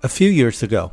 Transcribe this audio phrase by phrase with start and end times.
[0.00, 0.92] A few years ago,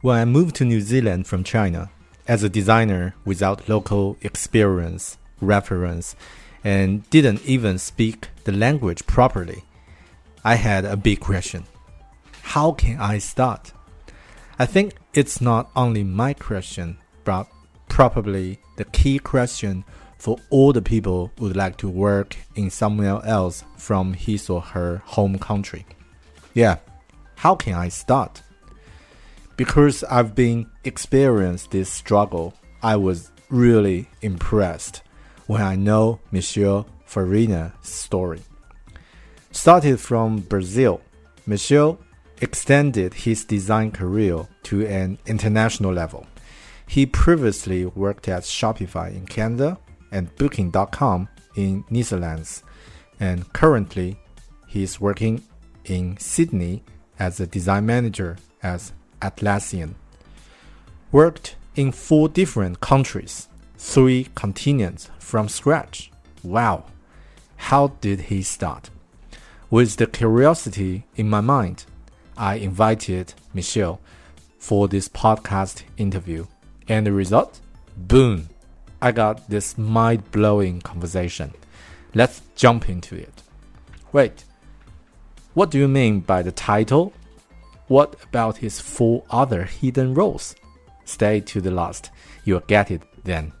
[0.00, 1.90] when I moved to New Zealand from China
[2.26, 6.16] as a designer without local experience, reference,
[6.64, 9.62] and didn't even speak the language properly,
[10.42, 11.66] I had a big question.
[12.42, 13.72] How can I start?
[14.58, 17.46] I think it's not only my question, but
[17.88, 19.84] probably the key question
[20.18, 24.60] for all the people who would like to work in somewhere else from his or
[24.60, 25.86] her home country.
[26.54, 26.78] Yeah,
[27.36, 28.42] how can I start?
[29.56, 35.02] Because I've been experienced this struggle, I was really impressed
[35.46, 38.42] when I know Michel Ferreira's story.
[39.52, 41.00] Started from Brazil,
[41.46, 41.98] Michel
[42.40, 46.26] extended his design career to an international level.
[46.86, 49.78] He previously worked at Shopify in Canada
[50.12, 52.62] and Booking.com in Netherlands,
[53.18, 54.18] and currently
[54.66, 55.42] he is working
[55.84, 56.82] in Sydney
[57.18, 59.94] as a design manager at Atlassian.
[61.12, 66.10] Worked in four different countries, three continents from scratch.
[66.42, 66.84] Wow!
[67.56, 68.90] How did he start?
[69.70, 71.84] With the curiosity in my mind,
[72.36, 74.00] I invited Michel
[74.58, 76.46] for this podcast interview.
[76.88, 77.60] And the result?
[77.96, 78.48] Boom!
[79.00, 81.52] I got this mind blowing conversation.
[82.14, 83.42] Let's jump into it.
[84.12, 84.44] Wait,
[85.54, 87.12] what do you mean by the title?
[87.88, 90.54] What about his four other hidden roles?
[91.04, 92.10] Stay to the last.
[92.44, 93.52] You'll get it then.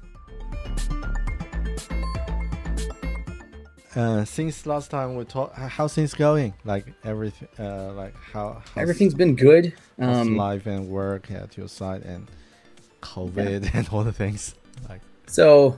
[3.94, 6.52] Uh, since last time we talked, how things going?
[6.64, 9.72] Like everything, uh, like how everything's been good.
[9.98, 12.26] Um, life and work at your side and
[13.00, 13.70] COVID yeah.
[13.74, 14.54] and all the things.
[14.86, 15.76] Like so,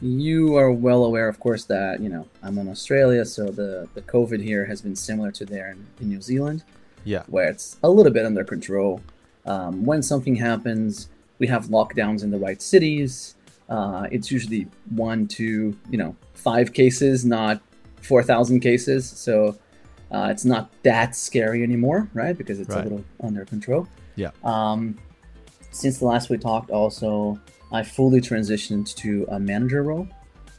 [0.00, 4.02] you are well aware, of course, that you know I'm in Australia, so the the
[4.02, 6.64] COVID here has been similar to there in, in New Zealand.
[7.04, 9.00] Yeah, where it's a little bit under control.
[9.46, 11.08] Um, when something happens,
[11.38, 13.36] we have lockdowns in the right cities.
[13.68, 17.60] Uh, it's usually one to you know five cases, not
[18.02, 19.08] four thousand cases.
[19.08, 19.56] So
[20.10, 22.36] uh, it's not that scary anymore, right?
[22.36, 22.80] Because it's right.
[22.80, 23.88] a little under control.
[24.16, 24.30] Yeah.
[24.44, 24.98] Um,
[25.70, 27.38] since the last we talked, also
[27.72, 30.08] I fully transitioned to a manager role.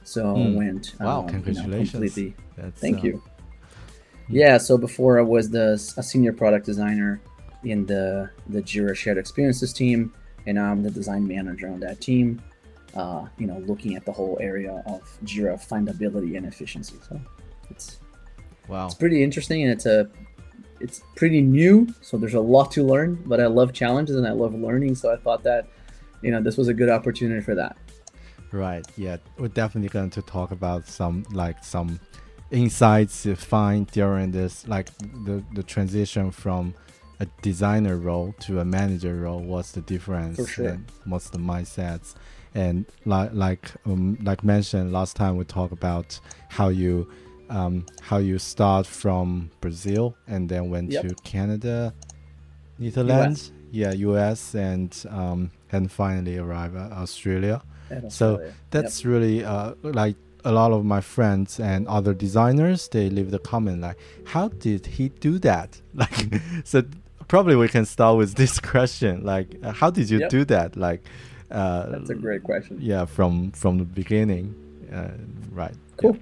[0.03, 0.55] So mm.
[0.55, 1.65] went wow, um, congratulations!
[1.65, 2.35] You know, completely.
[2.55, 3.23] That's, thank uh, you.
[4.29, 4.57] Yeah.
[4.57, 7.21] So before I was the a senior product designer
[7.63, 10.13] in the the Jira Shared Experiences team,
[10.45, 12.41] and now I'm the design manager on that team
[12.97, 16.95] uh, you know, looking at the whole area of Jira findability and efficiency.
[17.07, 17.19] So
[17.69, 17.99] it's
[18.67, 20.09] wow, it's pretty interesting, and it's a
[20.79, 21.87] it's pretty new.
[22.01, 24.95] So there's a lot to learn, but I love challenges and I love learning.
[24.95, 25.67] So I thought that
[26.27, 27.77] you know this was a good opportunity for that.
[28.51, 28.85] Right.
[28.97, 31.99] Yeah, we're definitely going to talk about some like some
[32.51, 34.89] insights you find during this, like
[35.25, 36.75] the the transition from
[37.21, 39.39] a designer role to a manager role.
[39.39, 40.35] What's the difference?
[40.35, 40.79] For sure.
[41.05, 42.13] What's the mindsets?
[42.57, 47.07] and like like um, like mentioned last time we talked about how you
[47.49, 51.07] um, how you start from Brazil and then went yep.
[51.07, 51.93] to Canada,
[52.79, 53.51] Netherlands.
[53.71, 57.61] Yeah, US, and um, and finally arrive at Australia.
[58.09, 59.09] So that's yep.
[59.11, 63.81] really uh, like a lot of my friends and other designers they leave the comment
[63.81, 65.81] like, how did he do that?
[65.93, 66.83] Like, so
[67.27, 70.29] probably we can start with this question like, how did you yep.
[70.29, 70.75] do that?
[70.75, 71.03] Like
[71.51, 72.77] uh, That's a great question.
[72.81, 74.53] Yeah, from from the beginning,
[74.91, 75.11] uh,
[75.51, 75.73] right?
[75.97, 76.17] Cool.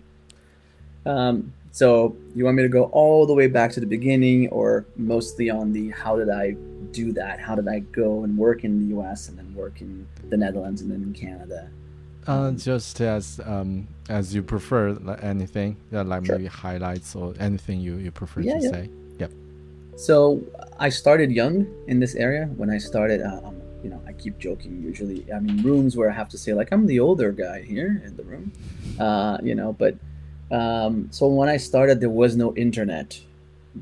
[1.05, 1.29] Yeah.
[1.29, 4.85] Um, so you want me to go all the way back to the beginning, or
[4.95, 6.51] mostly on the how did I
[6.91, 7.41] do that?
[7.41, 9.27] How did I go and work in the U.S.
[9.27, 11.69] and then work in the Netherlands and then in Canada?
[12.25, 16.37] Uh, just as um, as you prefer, like anything, uh, like sure.
[16.37, 18.71] maybe highlights or anything you, you prefer yeah, to yeah.
[18.71, 18.89] say.
[19.19, 19.31] Yep.
[19.97, 20.41] So
[20.79, 22.45] I started young in this area.
[22.55, 25.25] When I started, um, you know, I keep joking usually.
[25.29, 28.15] I mean, rooms where I have to say like I'm the older guy here in
[28.15, 28.53] the room,
[28.97, 29.73] uh, you know.
[29.73, 29.95] But
[30.51, 33.19] um, so when I started, there was no internet.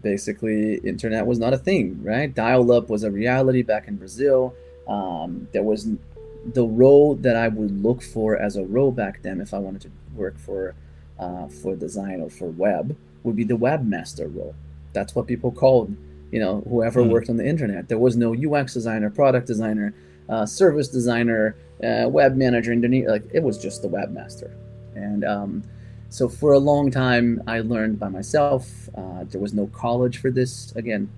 [0.01, 2.33] Basically, internet was not a thing, right?
[2.33, 4.56] Dial-up was a reality back in Brazil.
[4.88, 5.88] Um, there was
[6.45, 9.81] the role that I would look for as a role back then, if I wanted
[9.83, 10.75] to work for
[11.19, 14.56] uh, for design or for web, would be the webmaster role.
[14.94, 15.95] That's what people called,
[16.31, 17.10] you know, whoever mm.
[17.10, 17.88] worked on the internet.
[17.88, 19.94] There was no UX designer, product designer,
[20.27, 23.07] uh, service designer, uh, web manager, underneath.
[23.07, 24.51] Like it was just the webmaster.
[24.95, 25.63] And um,
[26.13, 28.88] so for a long time, I learned by myself.
[28.95, 30.71] Uh, there was no college for this.
[30.75, 31.10] Again,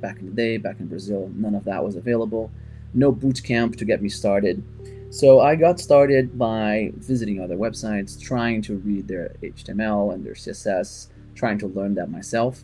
[0.00, 2.52] back in the day, back in Brazil, none of that was available.
[2.94, 4.62] No boot camp to get me started.
[5.10, 10.34] So I got started by visiting other websites, trying to read their HTML and their
[10.34, 12.62] CSS, trying to learn that myself.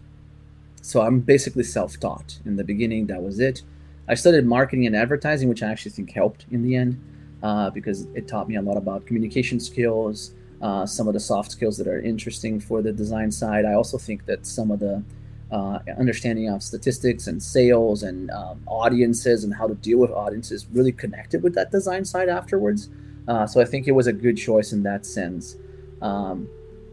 [0.82, 2.38] So I'm basically self taught.
[2.44, 3.62] In the beginning, that was it.
[4.06, 7.02] I studied marketing and advertising, which I actually think helped in the end
[7.42, 11.50] uh, because it taught me a lot about communication skills, uh, some of the soft
[11.52, 13.64] skills that are interesting for the design side.
[13.64, 15.02] I also think that some of the
[15.50, 20.66] uh, understanding of statistics and sales and um, audiences and how to deal with audiences
[20.72, 22.88] really connected with that design side afterwards.
[23.26, 25.56] Uh, so I think it was a good choice in that sense.
[26.02, 26.48] Um,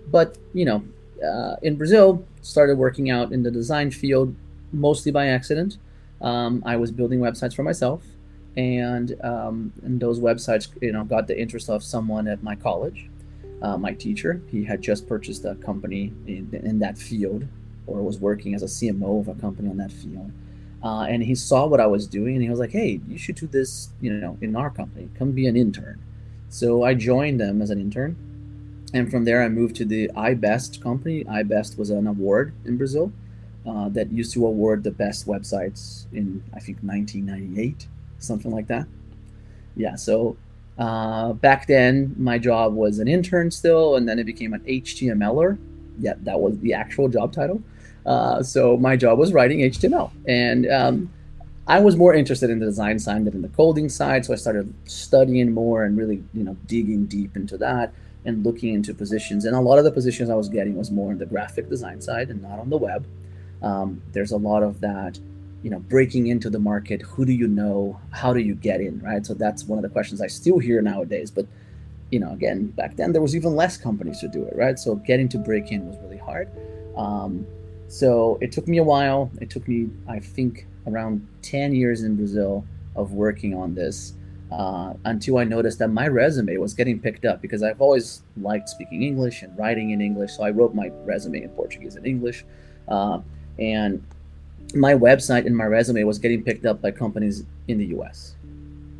[0.09, 0.83] but you know,
[1.23, 4.33] uh, in Brazil, started working out in the design field
[4.71, 5.77] mostly by accident.
[6.21, 8.03] Um, I was building websites for myself,
[8.55, 13.09] and um, and those websites, you know, got the interest of someone at my college,
[13.62, 14.42] uh, my teacher.
[14.50, 17.45] He had just purchased a company in, in that field
[17.86, 20.31] or was working as a CMO of a company on that field.
[20.83, 23.36] Uh, and he saw what I was doing and he was like, hey, you should
[23.36, 25.09] do this, you know, in our company.
[25.18, 26.00] Come be an intern.
[26.50, 28.15] So I joined them as an intern.
[28.94, 31.24] And from there, I moved to the iBest company.
[31.25, 33.12] iBest was an award in Brazil
[33.68, 37.88] uh, that used to award the best websites in, I think, 1998,
[38.19, 38.88] something like that.
[39.75, 40.38] Yeah, so
[40.77, 45.57] uh, back then, my job was an intern still, and then it became an HTMLer.
[46.00, 47.62] Yeah, that was the actual job title.
[48.06, 51.13] Uh, so my job was writing HTML, and um,
[51.68, 54.25] I was more interested in the design side than in the coding side.
[54.25, 58.73] So I started studying more and really, you know, digging deep into that and looking
[58.73, 59.44] into positions.
[59.44, 62.01] And a lot of the positions I was getting was more on the graphic design
[62.01, 63.06] side and not on the web.
[63.62, 65.19] Um, there's a lot of that,
[65.67, 67.01] you know, breaking into the market.
[67.01, 67.99] Who do you know?
[68.11, 69.01] How do you get in?
[69.01, 69.25] Right.
[69.25, 71.29] So that's one of the questions I still hear nowadays.
[71.29, 71.45] But
[72.09, 74.55] you know, again, back then there was even less companies to do it.
[74.55, 74.79] Right.
[74.79, 76.49] So getting to break in was really hard.
[76.95, 77.45] Um,
[77.89, 79.29] so it took me a while.
[79.41, 82.63] It took me, I think, around 10 years in Brazil
[82.95, 84.13] of working on this
[84.53, 88.69] uh, until I noticed that my resume was getting picked up because I've always liked
[88.69, 90.31] speaking English and writing in English.
[90.37, 92.45] So I wrote my resume in Portuguese and English.
[92.87, 93.19] Uh,
[93.59, 94.01] and
[94.73, 98.35] my website and my resume was getting picked up by companies in the US.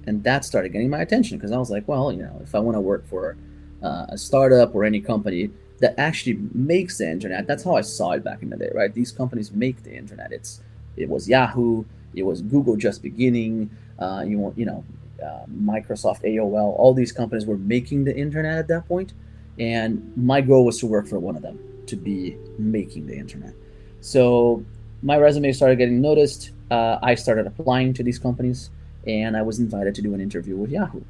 [0.06, 2.60] And that started getting my attention because I was like, well, you know, if I
[2.60, 3.36] want to work for
[3.84, 5.50] uh, a startup or any company,
[5.80, 7.46] that actually makes the internet.
[7.46, 8.94] That's how I saw it back in the day, right?
[8.94, 10.32] These companies make the internet.
[10.32, 10.62] It's
[10.96, 11.84] it was Yahoo,
[12.16, 13.70] it was Google just beginning.
[14.00, 14.84] Uh, you want you know
[15.24, 19.14] uh, Microsoft, AOL, all these companies were making the internet at that point,
[19.60, 23.54] and my goal was to work for one of them to be making the internet.
[24.02, 24.64] So
[25.02, 26.52] my resume started getting noticed.
[26.72, 28.70] Uh, I started applying to these companies,
[29.06, 31.02] and I was invited to do an interview with Yahoo.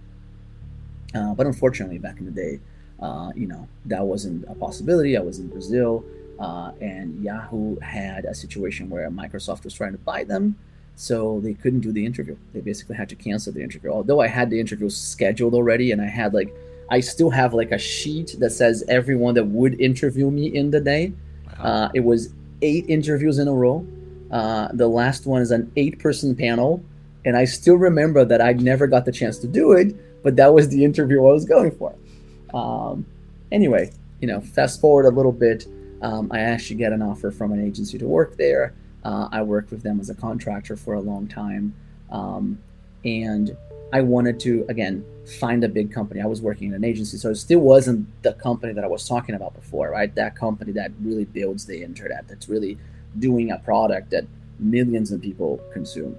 [1.15, 2.59] Uh, but unfortunately, back in the day,
[3.01, 5.17] uh, you know, that wasn't a possibility.
[5.17, 6.03] I was in Brazil,
[6.39, 10.55] uh, and Yahoo had a situation where Microsoft was trying to buy them,
[10.95, 12.35] so they couldn't do the interview.
[12.53, 13.91] They basically had to cancel the interview.
[13.91, 16.53] Although I had the interview scheduled already, and I had like,
[16.89, 20.79] I still have like a sheet that says everyone that would interview me in the
[20.79, 21.13] day.
[21.59, 21.63] Wow.
[21.63, 23.85] Uh, it was eight interviews in a row.
[24.31, 26.83] Uh, the last one is an eight-person panel,
[27.25, 30.53] and I still remember that I never got the chance to do it, but that
[30.53, 31.95] was the interview I was going for.
[32.53, 33.05] Um,
[33.51, 35.67] anyway, you know, fast forward a little bit,
[36.01, 38.73] um, I actually get an offer from an agency to work there.
[39.03, 41.73] Uh, I worked with them as a contractor for a long time.
[42.11, 42.59] Um,
[43.05, 43.55] and
[43.93, 45.05] I wanted to, again,
[45.39, 46.21] find a big company.
[46.21, 49.07] I was working in an agency, so it still wasn't the company that I was
[49.07, 50.13] talking about before, right?
[50.15, 52.77] That company that really builds the internet, that's really
[53.19, 54.25] doing a product that
[54.59, 56.17] millions of people consume.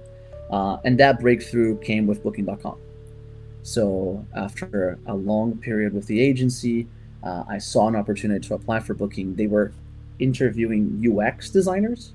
[0.49, 2.77] Uh, and that breakthrough came with Booking.com.
[3.61, 6.87] So after a long period with the agency,
[7.23, 9.35] uh, I saw an opportunity to apply for Booking.
[9.35, 9.73] They were
[10.17, 12.13] interviewing UX designers.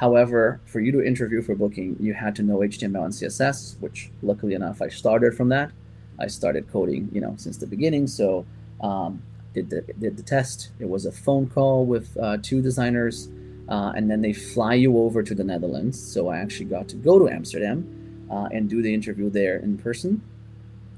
[0.00, 4.10] However, for you to interview for Booking, you had to know HTML and CSS, which
[4.22, 5.72] luckily enough, I started from that.
[6.18, 8.06] I started coding, you know, since the beginning.
[8.06, 8.46] So
[8.80, 10.70] um, did the did the test.
[10.78, 13.28] It was a phone call with uh, two designers,
[13.68, 16.00] uh, and then they fly you over to the Netherlands.
[16.00, 19.76] So I actually got to go to Amsterdam uh, and do the interview there in
[19.76, 20.22] person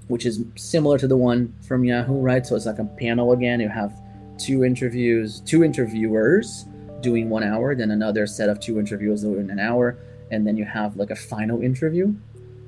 [0.09, 2.44] which is similar to the one from Yahoo, right?
[2.44, 3.61] So it's like a panel again.
[3.61, 3.94] You have
[4.37, 6.66] two interviews, two interviewers
[7.02, 9.99] doing one hour, then another set of two interviews in an hour,
[10.30, 12.14] and then you have like a final interview.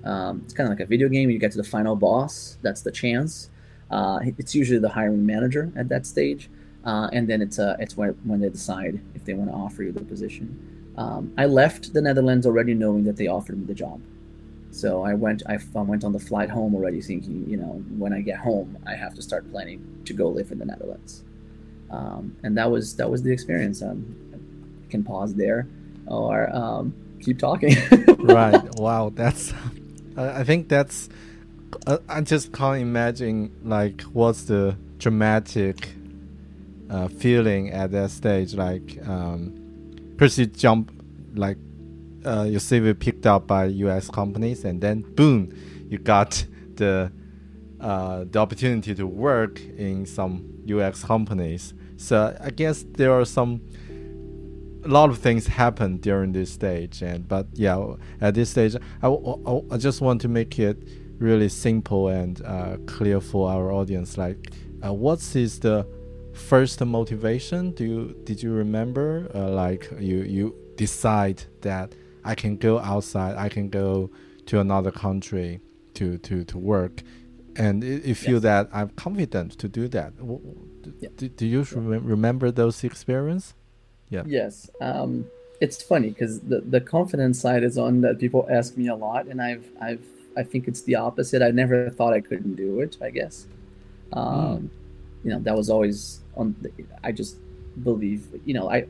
[0.05, 1.31] Um, it's kind of like a video game.
[1.31, 2.59] You get to the final boss.
[2.63, 3.51] That's the chance.
[3.91, 6.51] Uh, it's usually the hiring manager at that stage,
[6.85, 9.83] uh, and then it's uh, it's when when they decide if they want to offer
[9.83, 10.93] you the position.
[10.97, 14.01] Um, I left the Netherlands already knowing that they offered me the job.
[14.71, 18.21] So I went I, went on the flight home already thinking, you know, when I
[18.21, 21.23] get home, I have to start planning to go live in the Netherlands.
[21.91, 23.83] Um, and that was that was the experience.
[23.83, 24.17] Um,
[24.95, 25.67] can pause there
[26.07, 27.77] or um, keep talking.
[28.19, 28.63] right.
[28.77, 29.11] Wow.
[29.15, 29.53] That's.
[30.17, 31.09] I think that's.
[31.87, 35.89] Uh, I just can't imagine like what's the dramatic
[36.89, 38.55] uh, feeling at that stage.
[38.55, 40.93] Like, um, first you jump,
[41.35, 41.59] like,
[42.25, 44.09] uh, your CV picked up by U.S.
[44.09, 45.53] companies, and then boom,
[45.91, 46.47] you got
[46.77, 47.11] the
[47.81, 51.75] uh, the opportunity to work in some UX companies.
[51.97, 53.61] So I guess there are some
[54.85, 59.09] a lot of things happen during this stage and but yeah at this stage I,
[59.09, 60.77] I, I just want to make it
[61.19, 64.53] really simple and uh, clear for our audience like
[64.85, 65.87] uh, what is the
[66.35, 72.57] first motivation do you did you remember uh, like you you decide that i can
[72.57, 74.11] go outside i can go
[74.45, 75.61] to another country
[75.95, 77.03] to to to work
[77.57, 78.43] and you feel yes.
[78.43, 80.13] that i'm confident to do that
[80.99, 81.09] yeah.
[81.17, 81.99] do, do you yeah.
[82.03, 83.55] remember those experience
[84.15, 84.23] yeah.
[84.27, 84.71] Yes.
[84.81, 85.27] Um,
[85.61, 89.27] it's funny because the, the confidence side is on that people ask me a lot,
[89.27, 90.05] and I've I've
[90.37, 91.43] I think it's the opposite.
[91.43, 92.97] I never thought I couldn't do it.
[93.03, 93.47] I guess.
[94.13, 94.69] Um, mm.
[95.25, 96.55] You know, that was always on.
[96.61, 96.71] The,
[97.03, 97.37] I just
[97.83, 98.27] believe.
[98.45, 98.87] You know, I.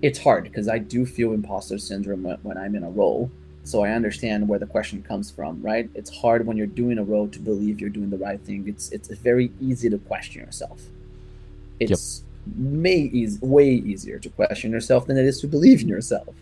[0.00, 3.30] It's hard because I do feel imposter syndrome when, when I'm in a role.
[3.62, 5.88] So I understand where the question comes from, right?
[5.94, 8.64] It's hard when you're doing a role to believe you're doing the right thing.
[8.66, 10.80] It's it's very easy to question yourself.
[11.78, 15.88] It's yep may is way easier to question yourself than it is to believe in
[15.88, 16.34] yourself.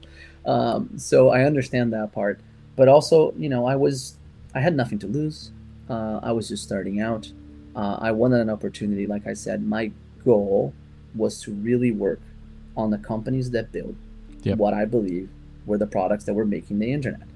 [0.46, 2.40] Um, so I understand that part,
[2.76, 4.16] but also, you know, I was
[4.54, 5.52] I had nothing to lose.
[5.88, 7.30] Uh, I was just starting out.
[7.76, 9.06] Uh, I wanted an opportunity.
[9.06, 9.92] Like I said, my
[10.24, 10.72] goal
[11.14, 12.20] was to really work
[12.76, 13.96] on the companies that build
[14.42, 14.58] yep.
[14.58, 15.28] what I believe
[15.66, 17.26] were the products that were making the internet.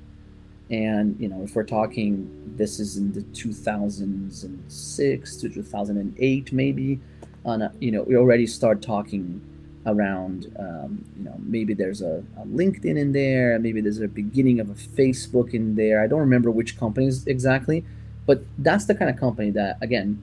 [0.71, 7.00] And you know, if we're talking, this is in the 2006 to 2008, maybe
[7.45, 9.41] on a, you know we already start talking
[9.87, 14.61] around um, you know maybe there's a, a, linkedin in there maybe there's a beginning
[14.61, 16.03] of a facebook in there.
[16.03, 17.85] I don't remember which companies exactly
[18.27, 20.23] but that's the kind of company that again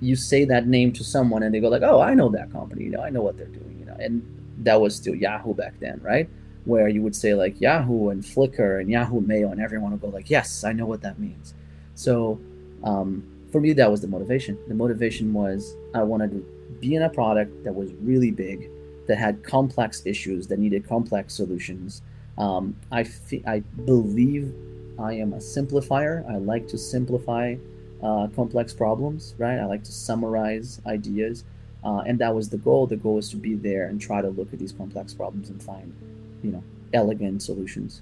[0.00, 2.84] you say that name to someone and they go like oh i know that company
[2.84, 4.22] you know i know what they're doing you know and
[4.58, 6.28] that was still yahoo back then right?
[6.64, 10.08] Where you would say like yahoo and flickr and yahoo mail and everyone would go
[10.08, 11.54] like yes i know what that means.
[11.94, 12.40] So
[12.84, 14.58] um, for me, that was the motivation.
[14.66, 16.46] The motivation was I wanted to
[16.80, 18.70] be in a product that was really big,
[19.06, 22.02] that had complex issues, that needed complex solutions.
[22.38, 23.06] Um, I,
[23.46, 24.54] I believe
[24.98, 26.28] I am a simplifier.
[26.30, 27.56] I like to simplify
[28.02, 29.58] uh, complex problems, right?
[29.58, 31.44] I like to summarize ideas.
[31.84, 32.86] Uh, and that was the goal.
[32.86, 35.62] The goal is to be there and try to look at these complex problems and
[35.62, 35.94] find,
[36.42, 38.00] you know, elegant solutions.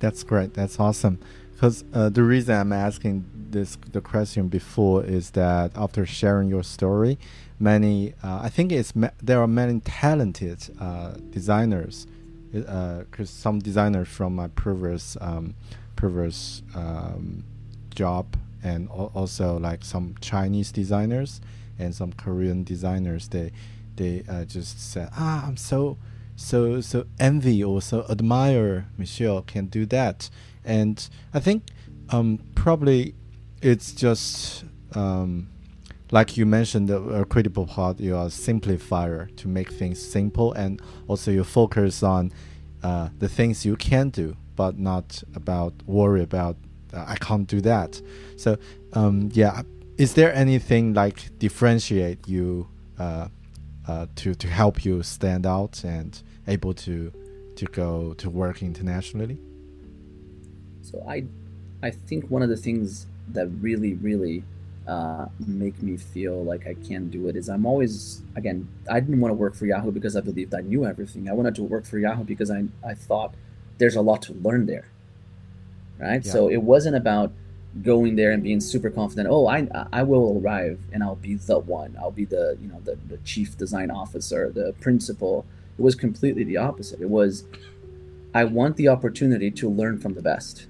[0.00, 0.54] That's great.
[0.54, 1.18] That's awesome.
[1.58, 6.62] Because uh, the reason I'm asking this the question before is that after sharing your
[6.62, 7.18] story,
[7.58, 12.06] many uh, I think it's there are many talented uh, designers.
[12.52, 15.56] Because uh, some designers from my previous um,
[15.96, 17.42] previous um,
[17.92, 21.40] job and also like some Chinese designers
[21.76, 23.50] and some Korean designers, they
[23.96, 25.98] they uh, just said, ah, I'm so
[26.36, 30.30] so so envy or so admire Michel can do that
[30.68, 31.64] and I think
[32.10, 33.14] um, probably
[33.62, 35.48] it's just um,
[36.10, 41.30] like you mentioned the critical part you are simplifier to make things simple and also
[41.30, 42.30] you focus on
[42.82, 46.56] uh, the things you can do but not about worry about
[46.92, 48.00] uh, i can't do that.
[48.36, 48.58] So
[48.92, 49.62] um, yeah
[49.96, 53.28] is there anything like differentiate you uh,
[53.88, 57.10] uh, to to help you stand out and able to
[57.56, 59.38] to go to work internationally
[60.90, 61.24] so I,
[61.82, 64.44] I think one of the things that really, really
[64.86, 69.20] uh, make me feel like I can do it is I'm always again I didn't
[69.20, 71.28] want to work for Yahoo because I believed I knew everything.
[71.28, 73.34] I wanted to work for Yahoo because I I thought
[73.76, 74.88] there's a lot to learn there.
[75.98, 76.24] Right?
[76.24, 76.32] Yeah.
[76.32, 77.32] So it wasn't about
[77.82, 81.58] going there and being super confident, oh I I will arrive and I'll be the
[81.58, 81.94] one.
[82.00, 85.44] I'll be the you know the, the chief design officer, the principal.
[85.78, 87.02] It was completely the opposite.
[87.02, 87.44] It was
[88.34, 90.66] I want the opportunity to learn from the best.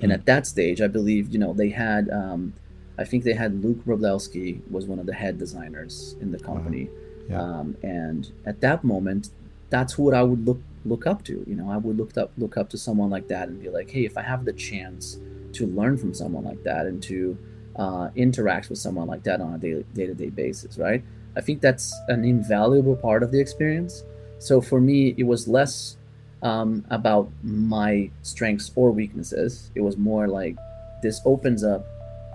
[0.00, 2.52] And at that stage, I believe, you know, they had, um,
[2.98, 6.84] I think they had Luke Wroblewski was one of the head designers in the company.
[6.84, 6.94] Wow.
[7.28, 7.42] Yeah.
[7.42, 9.30] Um, and at that moment,
[9.70, 11.44] that's what I would look look up to.
[11.46, 13.90] You know, I would look up look up to someone like that and be like,
[13.90, 15.18] hey, if I have the chance
[15.52, 17.36] to learn from someone like that and to
[17.76, 21.02] uh, interact with someone like that on a day to day basis, right?
[21.36, 24.02] I think that's an invaluable part of the experience.
[24.38, 25.97] So for me, it was less
[26.42, 29.70] um, about my strengths or weaknesses.
[29.74, 30.56] It was more like
[31.02, 31.86] this opens up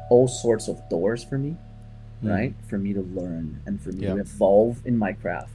[0.10, 1.56] all sorts of doors for me,
[2.24, 2.30] mm.
[2.30, 2.54] right?
[2.70, 4.16] For me to learn and for me yeah.
[4.16, 5.54] to evolve in my craft.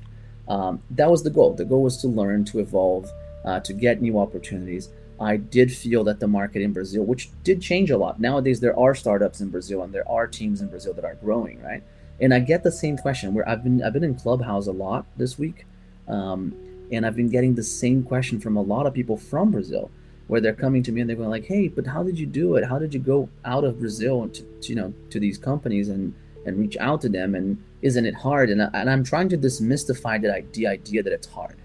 [0.48, 1.54] Um, that was the goal.
[1.54, 3.10] The goal was to learn, to evolve,
[3.44, 4.88] uh, to get new opportunities.
[5.20, 8.20] I did feel that the market in Brazil, which did change a lot.
[8.20, 11.60] Nowadays, there are startups in Brazil and there are teams in Brazil that are growing,
[11.62, 11.82] right?
[12.20, 15.06] And I get the same question where I've been I've been in Clubhouse a lot
[15.16, 15.66] this week,
[16.08, 16.54] um,
[16.92, 19.90] and I've been getting the same question from a lot of people from Brazil,
[20.26, 22.56] where they're coming to me and they're going like, "Hey, but how did you do
[22.56, 22.64] it?
[22.64, 26.14] How did you go out of Brazil to, to you know to these companies and
[26.46, 27.34] and reach out to them?
[27.34, 31.12] And isn't it hard?" And, I, and I'm trying to demystify that the idea that
[31.12, 31.56] it's hard.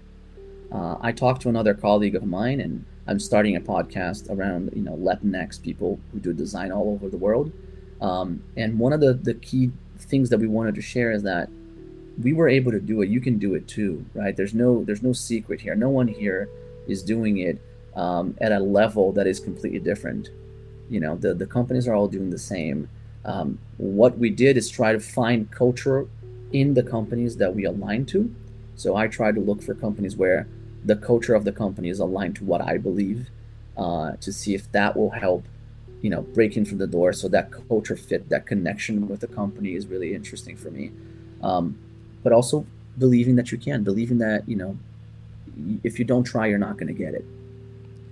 [0.72, 4.82] Uh, I talked to another colleague of mine, and I'm starting a podcast around you
[4.82, 7.52] know Latinx people who do design all over the world.
[8.00, 11.48] Um, and one of the the key things that we wanted to share is that
[12.22, 13.08] we were able to do it.
[13.08, 14.36] You can do it too, right?
[14.36, 15.74] There's no there's no secret here.
[15.74, 16.48] No one here
[16.86, 17.60] is doing it
[17.96, 20.30] um, at a level that is completely different.
[20.88, 22.88] You know, the the companies are all doing the same.
[23.24, 26.06] Um, what we did is try to find culture
[26.52, 28.34] in the companies that we align to.
[28.76, 30.46] So I try to look for companies where
[30.84, 33.30] the culture of the company is aligned to what I believe,
[33.76, 35.44] uh, to see if that will help
[36.02, 39.74] you know breaking through the door so that culture fit that connection with the company
[39.74, 40.92] is really interesting for me
[41.42, 41.78] um,
[42.24, 42.66] but also
[42.98, 44.76] believing that you can believing that you know
[45.84, 47.24] if you don't try you're not going to get it.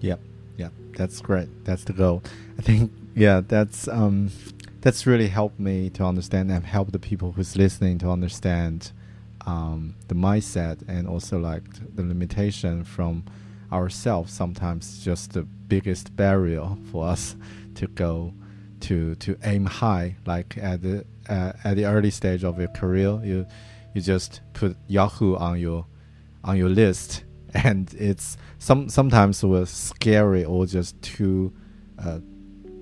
[0.00, 0.21] Yep.
[0.59, 0.73] Yep.
[0.97, 1.49] That's great.
[1.64, 2.23] That's the goal.
[2.59, 4.31] I think yeah that's um
[4.83, 8.92] that's really helped me to understand and help the people who's listening to understand
[9.47, 11.62] um, the mindset and also like
[11.95, 13.25] the limitation from
[13.73, 14.33] ourselves.
[14.33, 17.37] Sometimes just the biggest barrier for us
[17.76, 18.35] to go
[18.81, 23.21] to to aim high like at the uh, at the early stage of your career.
[23.23, 23.47] You
[23.94, 25.87] you just put yahoo on your
[26.44, 27.25] on your list.
[27.54, 31.52] And it's some sometimes was scary or just too
[31.98, 32.20] uh,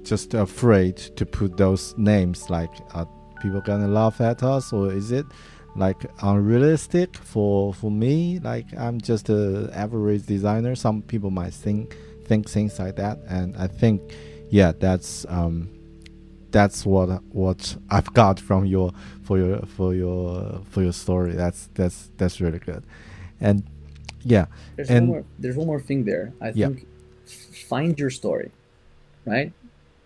[0.05, 2.49] just afraid to put those names.
[2.49, 3.09] Like are
[3.41, 5.27] people gonna laugh at us or is it
[5.75, 8.39] like unrealistic for for me?
[8.39, 10.77] Like i'm just a average designer.
[10.77, 11.97] Some people might think
[12.27, 13.19] think things like that.
[13.29, 14.01] And i think
[14.51, 15.69] yeah, that's um,
[16.53, 21.33] that's what what I've got from your for your for your for your story.
[21.33, 22.85] That's that's that's really good,
[23.41, 23.65] and
[24.23, 26.33] yeah, there's and one more, there's one more thing there.
[26.41, 26.69] I yeah.
[26.69, 26.87] think
[27.69, 28.51] find your story,
[29.25, 29.53] right?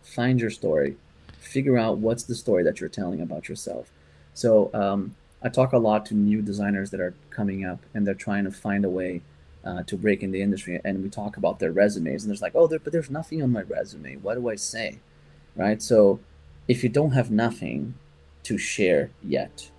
[0.03, 0.97] Find your story.
[1.39, 3.91] Figure out what's the story that you're telling about yourself.
[4.35, 8.15] So um, I talk a lot to new designers that are coming up, and they're
[8.15, 9.23] trying to find a way
[9.65, 12.55] uh, to break in the industry and we talk about their resumes and there's like
[12.55, 14.99] oh there, but there's nothing on my resume what do i say
[15.57, 16.21] right so
[16.69, 17.95] if you don't have nothing
[18.45, 19.71] to share yet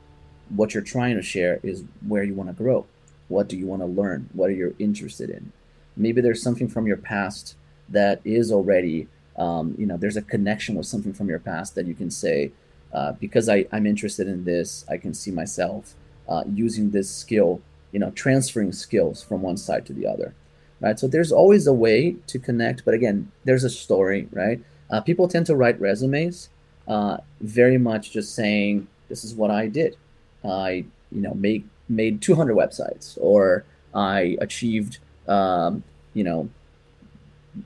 [0.50, 2.86] what you're trying to share is where you want to grow.
[3.28, 4.30] What do you want to learn?
[4.34, 5.52] What are you interested in?
[5.98, 7.56] Maybe there's something from your past
[7.90, 11.86] that is already um, you know there's a connection with something from your past that
[11.86, 12.52] you can say
[12.94, 15.94] uh, because I, i'm interested in this i can see myself
[16.30, 20.34] uh, using this skill you know transferring skills from one side to the other.
[20.82, 21.00] Right?
[21.00, 24.62] So there's always a way to connect but again there's a story right?
[24.90, 26.50] Uh, people tend to write resumes
[26.88, 29.98] uh, very much just saying this is what i did.
[30.44, 36.50] I you know made made 200 websites or i achieved um, you know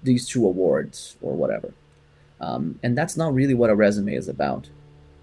[0.04, 1.74] these two awards or whatever.
[2.42, 4.70] Um, and that's not really what a resume is about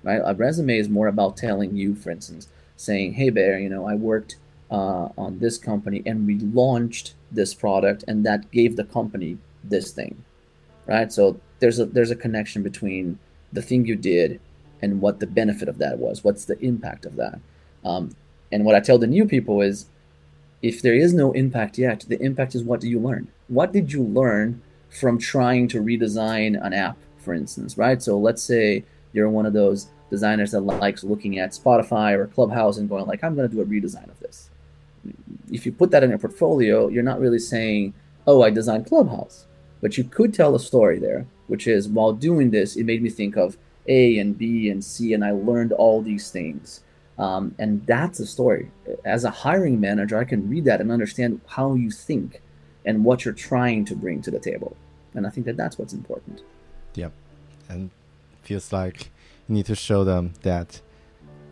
[0.02, 0.20] right?
[0.24, 3.94] A resume is more about telling you for instance saying hey bear you know i
[3.94, 4.36] worked
[4.70, 9.92] uh, on this company and we launched this product and that gave the company this
[9.92, 10.24] thing.
[10.86, 11.12] Right?
[11.12, 13.18] So there's a there's a connection between
[13.56, 14.40] the thing you did
[14.82, 17.40] and what the benefit of that was what's the impact of that.
[17.84, 18.16] Um,
[18.52, 19.86] and what i tell the new people is
[20.62, 23.28] if there is no impact yet the impact is what do you learn?
[23.48, 28.02] What did you learn from trying to redesign an app for instance right?
[28.02, 32.78] So let's say you're one of those designers that likes looking at spotify or clubhouse
[32.78, 34.50] and going like i'm going to do a redesign of this.
[35.50, 37.94] If you put that in your portfolio, you're not really saying,
[38.26, 39.46] "Oh, I designed Clubhouse,"
[39.86, 43.08] but you could tell a story there, which is while doing this, it made me
[43.08, 46.80] think of A and B and C, and I learned all these things.
[47.20, 48.72] Um, and that's a story.
[49.04, 52.42] As a hiring manager, I can read that and understand how you think
[52.84, 54.76] and what you're trying to bring to the table.
[55.14, 56.42] And I think that that's what's important.
[56.96, 57.12] Yep,
[57.68, 57.90] and
[58.42, 59.12] feels like
[59.46, 60.80] you need to show them that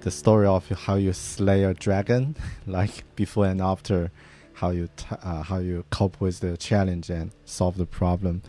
[0.01, 2.35] the story of how you slay a dragon,
[2.66, 4.11] like before and after
[4.55, 8.43] how you t- uh, how you cope with the challenge and solve the problem.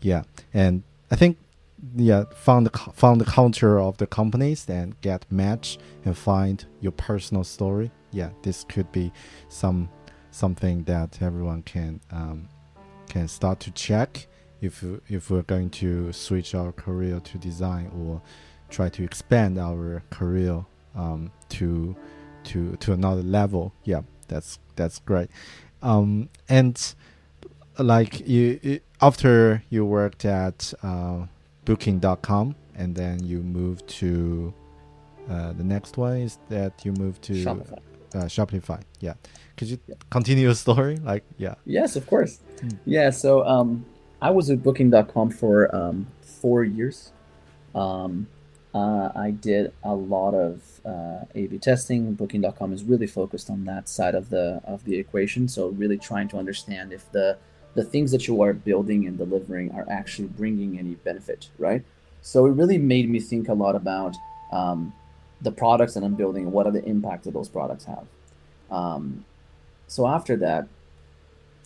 [0.00, 1.38] Yeah, and I think
[1.96, 6.92] yeah found the found the culture of the companies and get match and find your
[6.92, 7.90] personal story.
[8.12, 9.12] Yeah, this could be
[9.48, 9.88] some
[10.30, 12.48] something that everyone can um,
[13.08, 14.26] can start to check
[14.60, 18.20] if if we're going to switch our career to design or
[18.68, 21.96] try to expand our career um, to
[22.44, 23.72] to to another level.
[23.84, 25.28] Yeah, that's that's great.
[25.82, 26.94] Um, and
[27.78, 31.26] like you, you, after you worked at uh,
[31.64, 34.54] Booking.com and then you moved to
[35.28, 37.78] uh, the next one is that you moved to Shopify.
[38.14, 38.80] Uh, Shopify.
[39.00, 39.14] Yeah.
[39.56, 39.78] Could you
[40.10, 40.96] continue your story?
[40.96, 41.54] Like, yeah.
[41.64, 42.40] Yes, of course.
[42.56, 42.78] Mm.
[42.86, 43.10] Yeah.
[43.10, 43.84] So um,
[44.20, 47.12] I was at Booking.com for um, four years.
[47.74, 48.26] Um,
[48.72, 52.14] uh, I did a lot of uh, A/B testing.
[52.14, 55.48] Booking.com is really focused on that side of the of the equation.
[55.48, 57.36] So really trying to understand if the
[57.74, 61.82] the things that you are building and delivering are actually bringing any benefit, right?
[62.22, 64.16] So it really made me think a lot about
[64.52, 64.92] um,
[65.40, 68.06] the products that I'm building and what are the impact that those products have.
[68.70, 69.24] Um,
[69.86, 70.66] so after that,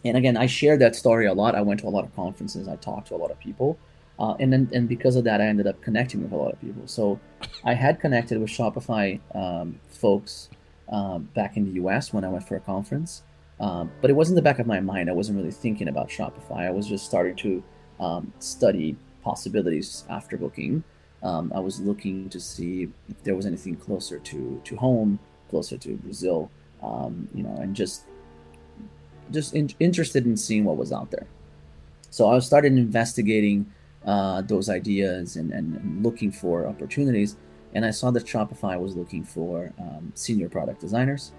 [0.04, 1.54] and again, I shared that story a lot.
[1.54, 2.68] I went to a lot of conferences.
[2.68, 3.78] I talked to a lot of people.
[4.18, 6.60] Uh, and then and because of that, I ended up connecting with a lot of
[6.60, 6.86] people.
[6.86, 7.18] So
[7.64, 10.50] I had connected with Shopify um, folks
[10.88, 12.12] um, back in the U.S.
[12.12, 13.22] when I went for a conference,
[13.58, 15.10] um, but it wasn't the back of my mind.
[15.10, 16.66] I wasn't really thinking about Shopify.
[16.66, 17.64] I was just starting to
[17.98, 20.84] um, study possibilities after booking.
[21.22, 25.18] Um, I was looking to see if there was anything closer to to home,
[25.50, 26.50] closer to Brazil,
[26.82, 28.04] um, you know, and just
[29.32, 31.26] just in, interested in seeing what was out there.
[32.10, 33.72] So I started investigating
[34.06, 37.36] uh, those ideas and, and, looking for opportunities.
[37.74, 41.32] And I saw that Shopify was looking for um, senior product designers.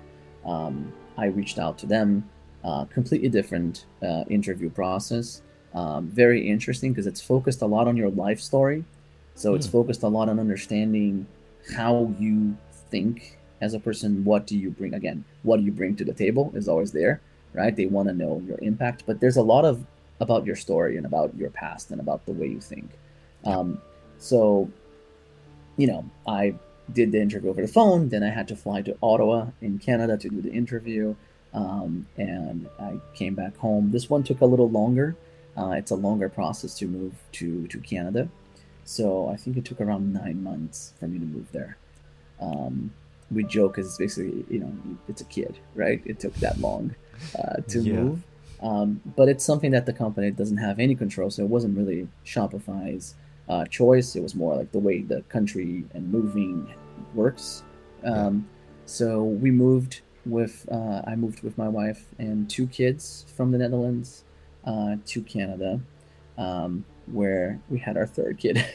[0.46, 2.28] Um, I reached out to them.
[2.64, 5.44] Uh, completely different uh, interview process.
[5.76, 8.84] Um, very interesting because it's focused a lot on your life story.
[9.36, 9.58] So mm.
[9.58, 9.74] it's hmm.
[9.74, 11.28] focused a lot on understanding
[11.76, 12.58] how you
[12.90, 14.24] think as a person.
[14.24, 14.94] What do you bring?
[14.94, 17.22] Again, what do you bring to the table is always there,
[17.54, 17.76] right?
[17.76, 19.86] They want to know your impact, but there's a lot of
[20.20, 22.90] about your story and about your past and about the way you think.
[23.44, 23.82] Um,
[24.18, 24.70] so,
[25.78, 26.56] you know, I
[26.94, 28.10] did the interview over the phone.
[28.10, 31.16] Then I had to fly to Ottawa in Canada to do the interview.
[31.54, 33.92] Um, and I came back home.
[33.92, 35.16] This one took a little longer.
[35.58, 38.28] Uh, it's a longer process to move to, to Canada.
[38.84, 41.78] So I think it took around nine months for me to move there.
[42.40, 42.92] Um,
[43.32, 44.72] we joke because it's basically, you know,
[45.08, 46.02] it's a kid, right?
[46.06, 46.94] It took that long
[47.40, 47.94] uh, to yeah.
[47.94, 48.24] move.
[48.62, 51.30] Um, but it's something that the company doesn't have any control.
[51.30, 53.16] So it wasn't really Shopify's
[53.50, 54.16] uh, choice.
[54.16, 56.74] It was more like the way the country and moving
[57.14, 57.64] works.
[58.04, 58.48] Um,
[58.86, 63.58] so we moved with uh, I moved with my wife and two kids from the
[63.58, 64.24] Netherlands
[64.66, 65.80] uh, to Canada,
[66.38, 68.56] um, where we had our third kid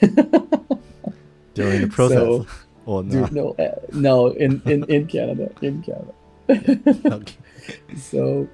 [1.54, 2.18] during the process.
[2.18, 2.46] So,
[2.86, 3.26] or no?
[3.30, 6.14] no, uh, no, in, in in Canada, in Canada.
[7.16, 7.34] okay.
[7.96, 8.48] So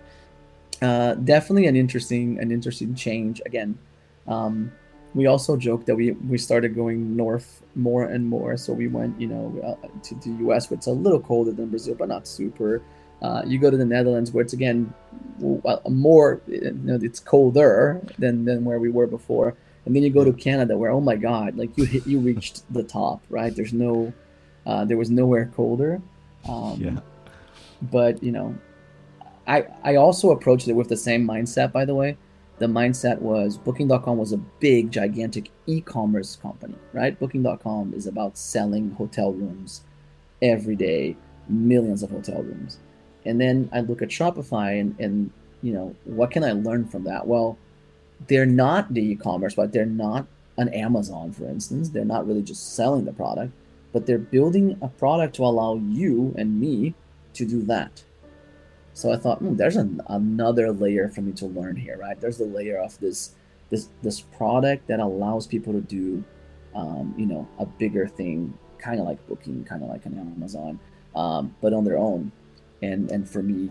[0.82, 3.40] uh, definitely an interesting an interesting change.
[3.46, 3.78] Again,
[4.26, 4.72] um,
[5.14, 8.56] we also joked that we we started going north more and more.
[8.56, 10.70] So we went, you know, uh, to the U.S.
[10.70, 12.82] where it's a little colder than Brazil, but not super.
[13.22, 14.92] Uh, you go to the Netherlands where it's again
[15.88, 19.56] more, you know, it's colder than than where we were before.
[19.86, 22.70] And then you go to Canada where oh my god, like you hit you reached
[22.72, 23.54] the top, right?
[23.54, 24.12] There's no,
[24.66, 26.02] uh, there was nowhere colder.
[26.48, 27.00] Um, yeah.
[27.90, 28.54] But you know,
[29.46, 32.16] I, I also approached it with the same mindset, by the way.
[32.58, 37.18] The mindset was Booking.com was a big, gigantic e commerce company, right?
[37.18, 39.82] Booking.com is about selling hotel rooms
[40.40, 41.16] every day,
[41.48, 42.78] millions of hotel rooms.
[43.24, 45.30] And then I look at Shopify and, and
[45.62, 47.26] you know, what can I learn from that?
[47.26, 47.58] Well,
[48.26, 51.90] they're not the e commerce, but they're not an Amazon, for instance.
[51.90, 53.52] They're not really just selling the product,
[53.92, 56.94] but they're building a product to allow you and me
[57.34, 58.02] to do that
[58.96, 62.18] so I thought, hmm, there's an, another layer for me to learn here, right?
[62.18, 63.34] There's the layer of this
[63.68, 66.24] this this product that allows people to do,
[66.74, 70.80] um, you know, a bigger thing, kind of like Booking, kind of like an Amazon,
[71.14, 72.32] um, but on their own.
[72.80, 73.70] And and for me,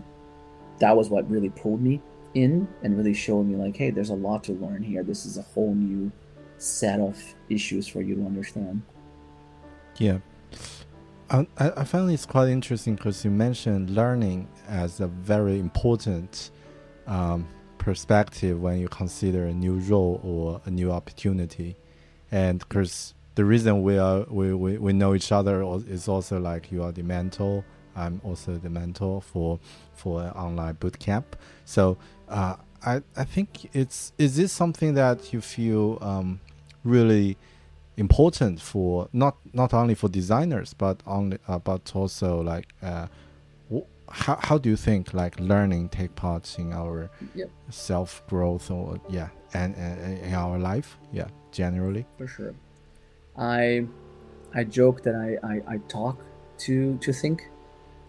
[0.78, 2.00] that was what really pulled me
[2.34, 5.02] in and really showed me like, hey, there's a lot to learn here.
[5.02, 6.12] This is a whole new
[6.58, 8.80] set of issues for you to understand.
[9.96, 10.18] Yeah,
[11.30, 16.50] I, I find it's quite interesting because you mentioned learning as a very important
[17.06, 17.46] um,
[17.78, 21.76] perspective when you consider a new role or a new opportunity.
[22.32, 26.72] And because the reason we are we, we, we know each other is also like
[26.72, 27.64] you are the mentor
[27.96, 29.58] I'm also the mentor for
[29.94, 31.24] for an online bootcamp.
[31.64, 31.96] So
[32.28, 36.40] uh, I I think it's is this something that you feel um,
[36.84, 37.36] really
[37.96, 43.06] important for not not only for designers but only uh, but also like uh,
[44.10, 47.50] how how do you think like learning take part in our yep.
[47.70, 52.54] self growth or yeah and, and in our life yeah generally for sure
[53.36, 53.86] I
[54.54, 56.18] I joke that I, I, I talk
[56.58, 57.48] to to think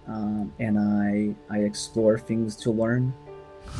[0.07, 3.13] um, and I I explore things to learn.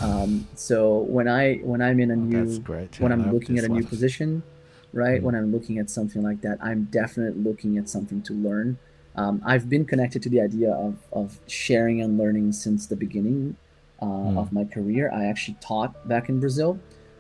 [0.01, 2.63] Um, so when I when I'm in a new
[2.99, 3.80] when I'm looking at a one.
[3.80, 4.43] new position,
[4.91, 5.21] right?
[5.21, 5.23] Mm.
[5.23, 8.77] When I'm looking at something like that, I'm definitely looking at something to learn.
[9.17, 13.58] Um, I've been connected to the idea of, of sharing and learning since the beginning
[14.01, 14.38] uh, mm.
[14.38, 15.12] of my career.
[15.12, 16.80] I actually taught back in Brazil.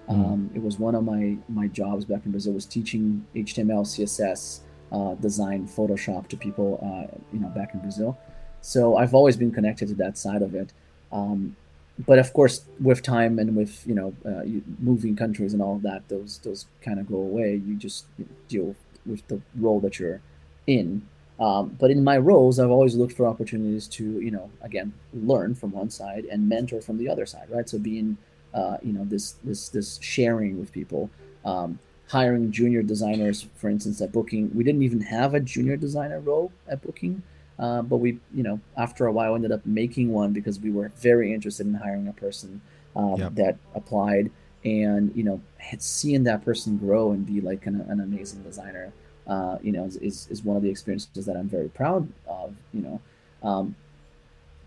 [0.09, 0.55] Mm.
[0.55, 4.61] it was one of my my jobs back in Brazil was teaching HTML, CSS,
[4.93, 8.17] uh, design, Photoshop to people, uh, you know, back in Brazil.
[8.61, 10.71] So I've always been connected to that side of it.
[11.11, 11.57] Um,
[12.05, 14.43] but of course, with time and with you know uh,
[14.79, 17.61] moving countries and all of that, those those kind of go away.
[17.65, 18.05] You just
[18.47, 20.21] deal with the role that you're
[20.67, 21.07] in.
[21.39, 25.55] Um, but in my roles, I've always looked for opportunities to you know again learn
[25.55, 27.67] from one side and mentor from the other side, right?
[27.67, 28.17] So being
[28.53, 31.09] uh, you know this this this sharing with people.
[31.45, 34.49] Um, hiring junior designers, for instance, at Booking.
[34.53, 37.21] We didn't even have a junior designer role at Booking.
[37.59, 40.91] Uh, but we, you know, after a while ended up making one because we were
[40.97, 42.61] very interested in hiring a person
[42.95, 43.35] um, yep.
[43.35, 44.31] that applied
[44.63, 48.93] and, you know, had seeing that person grow and be like an, an amazing designer,
[49.27, 52.81] uh, you know, is, is one of the experiences that I'm very proud of, you
[52.81, 53.01] know.
[53.43, 53.75] Um,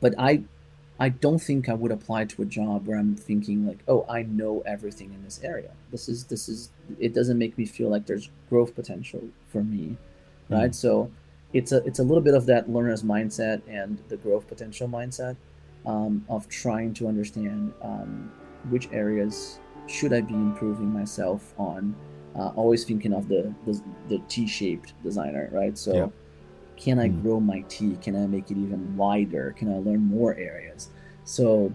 [0.00, 0.42] but I,
[0.98, 4.22] I don't think I would apply to a job where I'm thinking like, oh, I
[4.22, 5.70] know everything in this area.
[5.90, 9.96] This is this is it doesn't make me feel like there's growth potential for me,
[10.50, 10.70] right?
[10.70, 10.74] Mm.
[10.74, 11.10] So
[11.54, 15.36] it's a it's a little bit of that learner's mindset and the growth potential mindset
[15.86, 18.30] um, of trying to understand um,
[18.68, 21.96] which areas should I be improving myself on.
[22.36, 25.76] Uh, always thinking of the the, the T-shaped designer, right?
[25.76, 26.08] So, yeah.
[26.76, 27.22] can I mm.
[27.22, 27.96] grow my T?
[28.00, 29.52] Can I make it even wider?
[29.56, 30.90] Can I learn more areas?
[31.24, 31.72] So,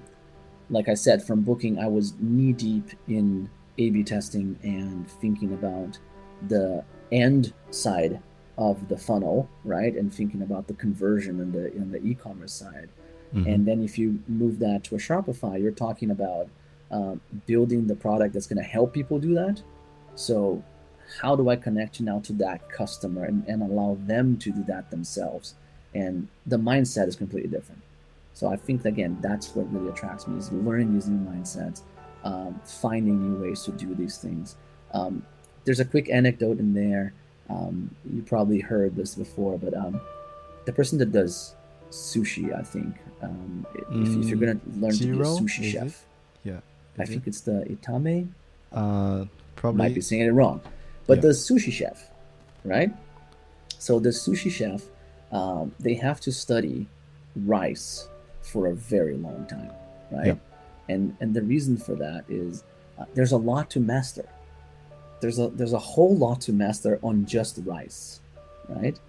[0.70, 6.00] like I said, from booking, I was knee deep in A/B testing and thinking about
[6.48, 8.22] the end side
[8.58, 9.94] of the funnel, right?
[9.96, 12.90] And thinking about the conversion and the in the e-commerce side.
[13.34, 13.50] Mm-hmm.
[13.50, 16.48] And then if you move that to a Shopify, you're talking about
[16.92, 19.62] um, building the product that's going to help people do that.
[20.16, 20.64] So
[21.22, 24.90] how do I connect now to that customer and, and allow them to do that
[24.90, 25.56] themselves?
[25.94, 27.82] And the mindset is completely different.
[28.34, 31.82] So I think again, that's what really attracts me is learning these new mindsets,
[32.24, 34.56] um, finding new ways to do these things.
[34.94, 35.26] Um,
[35.64, 37.14] there's a quick anecdote in there
[37.50, 40.02] um, you probably heard this before, but um,
[40.66, 41.56] the person that does
[41.92, 45.88] sushi, I think, um, if, mm, if, you're gonna learn to be a sushi chef,
[46.44, 46.50] it?
[46.50, 46.60] yeah,
[46.98, 48.28] I think it's the itamae.
[48.76, 50.62] Uh, probably might be saying it wrong,
[51.08, 51.22] but yeah.
[51.22, 52.12] the sushi chef,
[52.64, 52.92] right?
[53.80, 54.84] So the sushi chef,
[55.32, 56.88] um, they have to study
[57.36, 58.08] rice
[58.42, 59.72] for a very long time,
[60.12, 60.28] right?
[60.28, 60.36] Yeah.
[60.90, 62.64] And and the reason for that is
[63.00, 64.28] uh, there's a lot to master
[65.26, 68.20] there's a there's a whole lot to master on just rice,
[68.70, 69.00] right?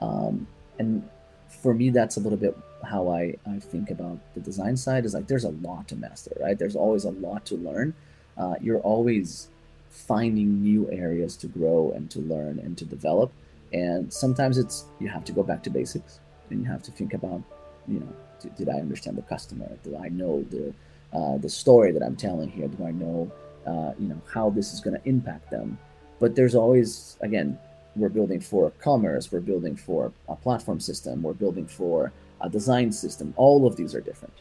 [0.00, 0.46] Um,
[0.78, 1.06] and
[1.48, 5.14] for me, that's a little bit how I, I think about the design side is
[5.14, 6.58] like there's a lot to master, right?
[6.58, 7.94] There's always a lot to learn.
[8.38, 9.48] Uh, you're always
[9.90, 13.32] finding new areas to grow and to learn and to develop.
[13.72, 16.20] And sometimes it's you have to go back to basics
[16.50, 17.42] and you have to think about,
[17.88, 19.68] you know, did, did I understand the customer?
[19.82, 20.72] Do I know the
[21.12, 22.68] uh, the story that I'm telling here?
[22.68, 23.32] Do I know
[23.66, 25.78] uh, you know how this is going to impact them
[26.20, 27.58] but there's always again
[27.96, 32.92] we're building for commerce we're building for a platform system we're building for a design
[32.92, 34.34] system all of these are different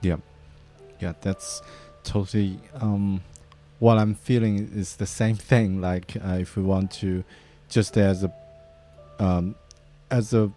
[0.00, 0.16] yeah
[1.00, 1.62] yeah that's
[2.06, 3.20] totally um,
[3.78, 7.24] what i'm feeling is the same thing like uh, if we want to
[7.68, 8.32] just as a
[9.18, 9.54] um,
[10.10, 10.50] as a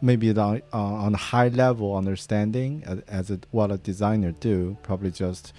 [0.00, 4.76] maybe on, uh, on a high level understanding as, as a, what a designer do
[4.82, 5.52] probably just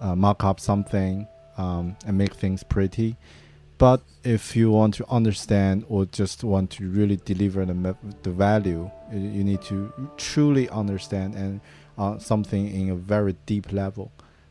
[0.00, 1.26] uh, mark up something
[1.56, 3.16] um, and make things pretty.
[3.78, 8.90] But if you want to understand or just want to really deliver the, the value,
[9.12, 11.60] you need to truly understand and
[11.96, 14.10] uh, something in a very deep level.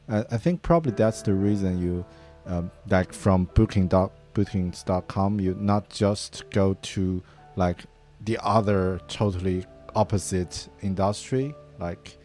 [0.09, 2.05] I think probably that's the reason you,
[2.45, 7.21] um, like from booking dot bookings.com, you not just go to
[7.55, 7.83] like
[8.23, 9.65] the other totally
[9.95, 12.17] opposite industry, like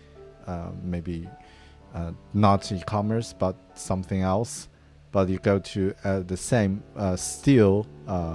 [0.47, 1.29] uh, maybe
[1.95, 4.69] uh, not e-commerce but something else
[5.13, 8.35] but you go to uh, the same uh, still uh,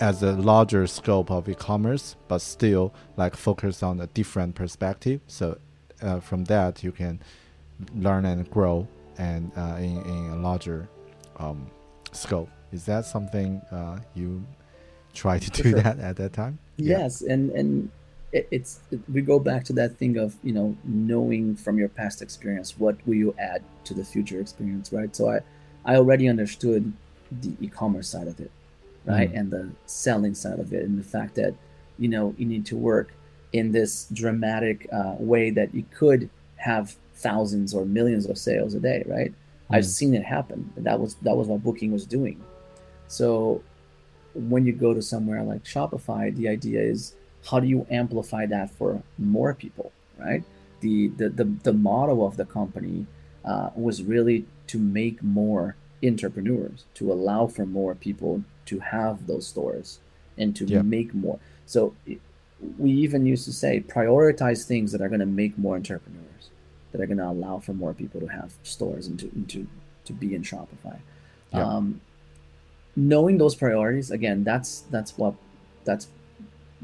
[0.00, 5.20] as a larger scope of e-commerce, but still like focus on a different perspective.
[5.28, 5.58] So
[6.20, 7.20] from that, you can
[7.94, 8.86] learn and grow
[9.18, 10.88] and uh, in, in a larger
[11.38, 11.70] um,
[12.12, 12.48] scope.
[12.72, 14.44] Is that something uh, you
[15.14, 15.80] try to do sure.
[15.80, 16.58] that at that time?
[16.76, 17.34] Yes, yeah.
[17.34, 17.90] and and
[18.32, 21.88] it, it's it, we go back to that thing of you know knowing from your
[21.88, 25.14] past experience what will you add to the future experience, right?
[25.14, 25.40] So I
[25.84, 26.92] I already understood
[27.40, 28.50] the e-commerce side of it,
[29.04, 29.38] right, mm.
[29.38, 31.54] and the selling side of it, and the fact that
[31.98, 33.12] you know you need to work
[33.52, 38.80] in this dramatic uh, way that you could have thousands or millions of sales a
[38.80, 39.30] day, right?
[39.30, 39.76] Mm.
[39.76, 40.70] I've seen it happen.
[40.76, 42.42] That was that was what booking was doing.
[43.08, 43.62] So
[44.34, 47.14] when you go to somewhere like Shopify, the idea is
[47.48, 50.42] how do you amplify that for more people, right?
[50.80, 53.06] The the the, the motto of the company
[53.44, 59.46] uh, was really to make more entrepreneurs, to allow for more people to have those
[59.46, 59.98] stores
[60.38, 60.82] and to yeah.
[60.82, 61.38] make more.
[61.66, 61.94] So
[62.78, 66.50] we even used to say prioritize things that are going to make more entrepreneurs,
[66.92, 69.66] that are going to allow for more people to have stores and to and to,
[70.04, 70.98] to be in Shopify.
[71.52, 71.64] Yeah.
[71.64, 72.00] Um,
[72.96, 75.34] knowing those priorities again, that's that's what
[75.84, 76.08] that's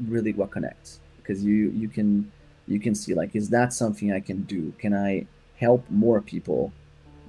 [0.07, 2.31] really what connects because you you can
[2.67, 4.73] you can see like is that something I can do?
[4.79, 5.25] Can I
[5.57, 6.71] help more people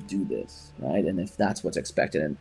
[0.06, 1.04] do this right?
[1.04, 2.36] And if that's what's expected and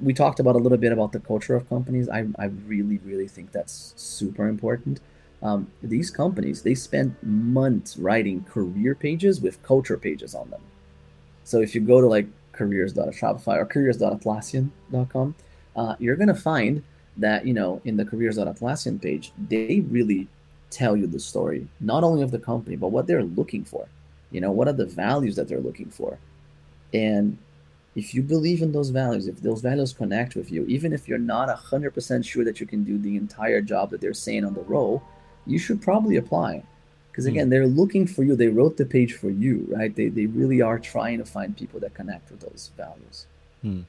[0.00, 2.08] we talked about a little bit about the culture of companies.
[2.08, 5.00] I, I really, really think that's super important.
[5.42, 10.60] Um, these companies, they spend months writing career pages with culture pages on them.
[11.44, 15.34] So if you go to like careers.shopify or careers.atlassian.com,
[15.76, 16.82] uh, you're going to find
[17.16, 20.28] that, you know, in the careers.atlassian page, they really
[20.70, 23.88] tell you the story, not only of the company, but what they're looking for.
[24.30, 26.18] You know, what are the values that they're looking for?
[26.92, 27.38] And
[27.94, 31.18] if you believe in those values, if those values connect with you, even if you're
[31.18, 34.62] not 100% sure that you can do the entire job that they're saying on the
[34.62, 35.02] role,
[35.48, 36.62] you should probably apply.
[37.10, 37.30] Because hmm.
[37.30, 38.36] again, they're looking for you.
[38.36, 39.94] They wrote the page for you, right?
[39.94, 43.26] They, they really are trying to find people that connect with those values.
[43.64, 43.84] Mm.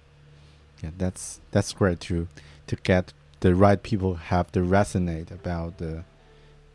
[0.84, 2.28] Yeah, that's that's great to
[2.68, 6.04] to get the right people have to resonate about the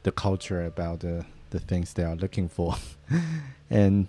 [0.02, 2.76] the culture, about the the things they are looking for,
[3.70, 4.08] and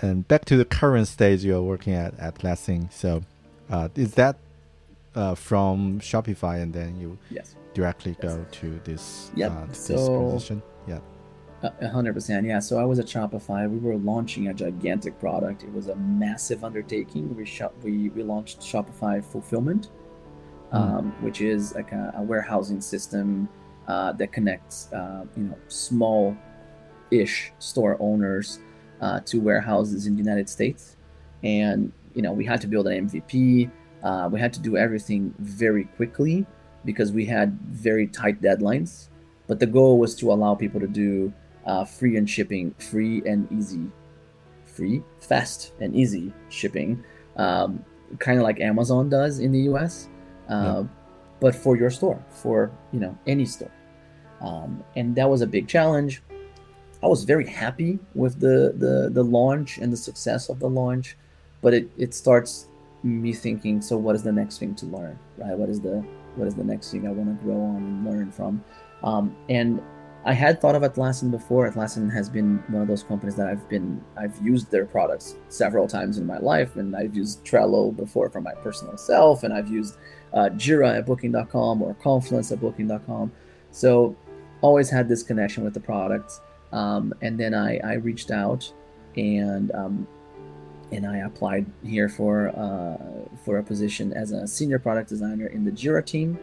[0.00, 2.92] and back to the current stage you're working at Atlassian.
[2.92, 3.22] So,
[3.70, 4.36] uh, is that
[5.14, 7.54] uh, from Shopify, and then you yes.
[7.74, 9.52] Directly go to this yep.
[9.52, 10.62] uh, to so, this position?
[10.86, 11.00] Yeah.
[11.80, 12.58] A hundred percent, yeah.
[12.58, 13.68] So I was at Shopify.
[13.68, 15.62] We were launching a gigantic product.
[15.62, 17.34] It was a massive undertaking.
[17.34, 19.88] We shop, we, we launched Shopify Fulfillment,
[20.72, 20.76] mm.
[20.76, 23.48] um, which is like a, a warehousing system
[23.88, 28.58] uh, that connects, uh, you know, small-ish store owners
[29.00, 30.96] uh, to warehouses in the United States,
[31.42, 33.70] and you know we had to build an MVP.
[34.02, 36.46] Uh, we had to do everything very quickly
[36.84, 39.08] because we had very tight deadlines.
[39.46, 41.32] But the goal was to allow people to do
[41.66, 43.86] uh, free and shipping, free and easy,
[44.64, 47.04] free, fast and easy shipping,
[47.36, 47.84] um,
[48.18, 50.08] kind of like Amazon does in the U.S.
[50.48, 50.84] Uh, yeah.
[51.40, 53.70] But for your store, for you know any store,
[54.40, 56.22] um, and that was a big challenge.
[57.02, 61.18] I was very happy with the, the, the launch and the success of the launch,
[61.60, 62.68] but it, it starts
[63.02, 65.54] me thinking, so what is the next thing to learn, right?
[65.54, 66.02] What is the
[66.36, 68.64] what is the next thing I want to grow on and learn from?
[69.02, 69.82] Um, and
[70.24, 71.70] I had thought of Atlassian before.
[71.70, 75.86] Atlassian has been one of those companies that I've been I've used their products several
[75.86, 79.68] times in my life, and I've used Trello before for my personal self, and I've
[79.68, 79.98] used
[80.32, 83.32] uh, Jira at Booking.com or Confluence at Booking.com.
[83.70, 84.16] So
[84.62, 86.40] always had this connection with the products.
[86.72, 88.72] Um, and then I, I reached out
[89.16, 90.08] and um,
[90.94, 92.96] and I applied here for uh,
[93.44, 96.38] for a position as a senior product designer in the Jira team.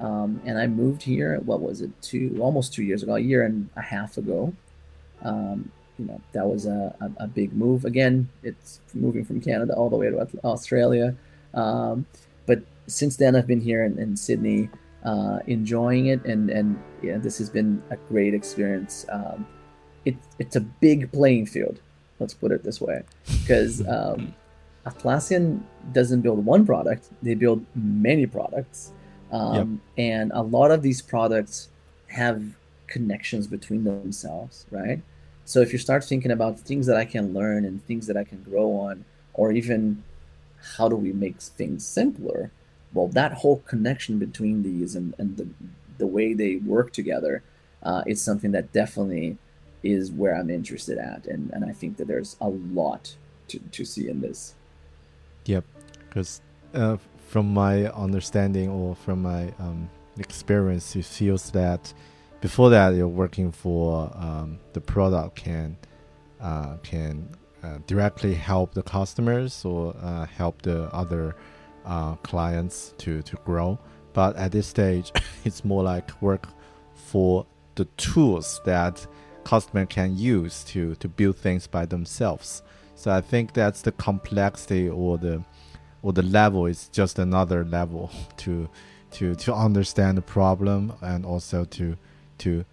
[0.00, 1.38] Um, and I moved here.
[1.44, 1.90] What was it?
[2.02, 4.52] Two almost two years ago, a year and a half ago.
[5.22, 7.84] Um, you know that was a, a, a, big move.
[7.84, 11.14] Again, it's moving from Canada all the way to Australia.
[11.54, 12.06] Um,
[12.46, 14.68] but since then, I've been here in, in Sydney,
[15.04, 19.06] uh, enjoying it, and and yeah, this has been a great experience.
[19.10, 19.46] Um,
[20.04, 21.80] it, it's a big playing field.
[22.22, 23.02] Let's put it this way,
[23.40, 24.34] because um,
[24.86, 25.60] Atlassian
[25.92, 28.92] doesn't build one product; they build many products,
[29.32, 29.68] um, yep.
[30.10, 31.68] and a lot of these products
[32.06, 32.40] have
[32.86, 35.00] connections between themselves, right?
[35.44, 38.24] So if you start thinking about things that I can learn and things that I
[38.24, 39.04] can grow on,
[39.34, 40.04] or even
[40.76, 42.50] how do we make things simpler,
[42.94, 45.48] well, that whole connection between these and, and the,
[45.98, 47.42] the way they work together
[47.82, 49.38] uh, is something that definitely
[49.82, 53.14] is where I'm interested at, and and I think that there's a lot
[53.48, 54.54] to to see in this.
[55.44, 55.64] Yep,
[56.08, 56.40] because
[56.74, 56.96] uh,
[57.28, 61.92] from my understanding or from my um, experience, it feels that
[62.40, 65.76] before that you're working for um, the product can
[66.40, 67.28] uh, can
[67.62, 71.36] uh, directly help the customers or uh, help the other
[71.84, 73.78] uh, clients to to grow.
[74.12, 75.12] But at this stage,
[75.44, 76.48] it's more like work
[76.94, 79.06] for the tools that
[79.44, 82.62] customer can use to to build things by themselves.
[82.94, 85.44] So I think that's the complexity or the
[86.02, 88.68] or the level is just another level to
[89.12, 91.96] to to understand the problem and also to
[92.38, 92.64] to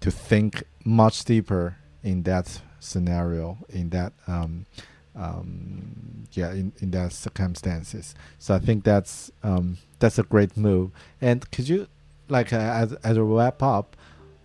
[0.00, 4.66] to think much deeper in that scenario in that um,
[5.14, 10.90] um, yeah in, in that circumstances so i think that's um, that's a great move
[11.20, 11.86] and could you
[12.28, 13.96] like uh, as, as a wrap up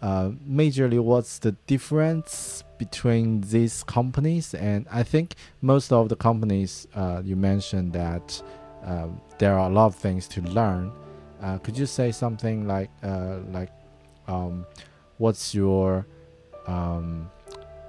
[0.01, 4.53] uh, majorly what's the difference between these companies?
[4.53, 8.41] And i think most of the companies uh, you mentioned that
[8.85, 10.91] uh, there are a lot of things to learn.
[11.41, 13.71] Uh, could you say something like uh, like
[14.27, 14.65] um,
[15.17, 16.05] what's your
[16.67, 17.29] um,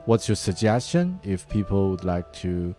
[0.04, 2.74] what's your suggestion if people would like to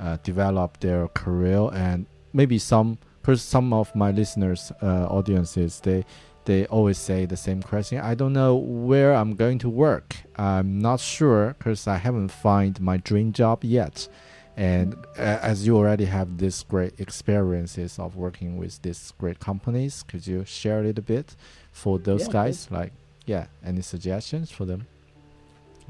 [0.00, 1.68] uh, develop their career?
[1.72, 2.98] And maybe some
[3.34, 6.04] some of my listeners audiences they
[6.46, 8.00] they always say the same question.
[8.00, 10.16] I don't know where I'm going to work.
[10.36, 14.08] I'm not sure because I haven't found my dream job yet.
[14.56, 20.26] And as you already have this great experiences of working with these great companies, could
[20.26, 21.36] you share a little bit
[21.72, 22.70] for those yeah, guys?
[22.70, 22.92] Like,
[23.26, 24.86] yeah, any suggestions for them?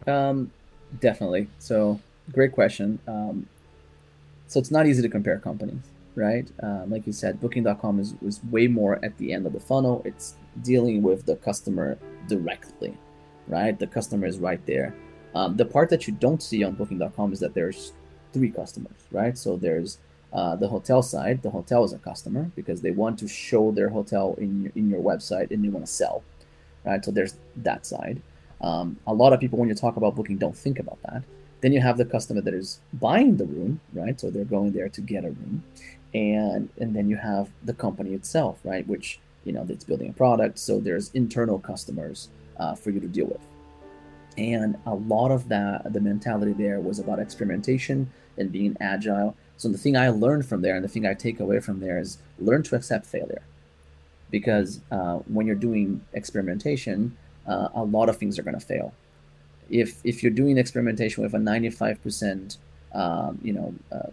[0.06, 0.50] Um,
[1.00, 1.46] definitely.
[1.60, 2.00] So,
[2.32, 2.98] great question.
[3.06, 3.46] Um,
[4.48, 5.82] so it's not easy to compare companies
[6.16, 6.50] right?
[6.62, 10.02] Um, like you said, Booking.com is was way more at the end of the funnel.
[10.04, 11.98] It's dealing with the customer
[12.28, 12.96] directly,
[13.48, 13.78] right?
[13.78, 14.94] The customer is right there.
[15.34, 17.92] Um, the part that you don't see on Booking.com is that there's
[18.32, 19.36] three customers, right?
[19.36, 19.98] So there's
[20.32, 21.42] uh, the hotel side.
[21.42, 24.90] The hotel is a customer because they want to show their hotel in your, in
[24.90, 26.22] your website and they want to sell,
[26.84, 27.04] right?
[27.04, 28.20] So there's that side.
[28.60, 31.22] Um, a lot of people, when you talk about booking, don't think about that.
[31.60, 34.18] Then you have the customer that is buying the room, right?
[34.18, 35.62] So they're going there to get a room
[36.16, 38.86] and and then you have the company itself, right?
[38.86, 42.28] Which you know that's building a product, so there's internal customers
[42.58, 43.40] uh, for you to deal with.
[44.36, 49.34] And a lot of that, the mentality there was about experimentation and being agile.
[49.56, 51.98] So the thing I learned from there, and the thing I take away from there,
[51.98, 53.42] is learn to accept failure,
[54.30, 57.16] because uh, when you're doing experimentation,
[57.46, 58.92] uh, a lot of things are going to fail.
[59.70, 62.58] If if you're doing experimentation with a 95%,
[62.94, 64.10] um, you know, uh,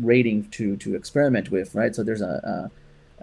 [0.00, 1.94] rating to to experiment with, right?
[1.94, 2.70] So there's a, a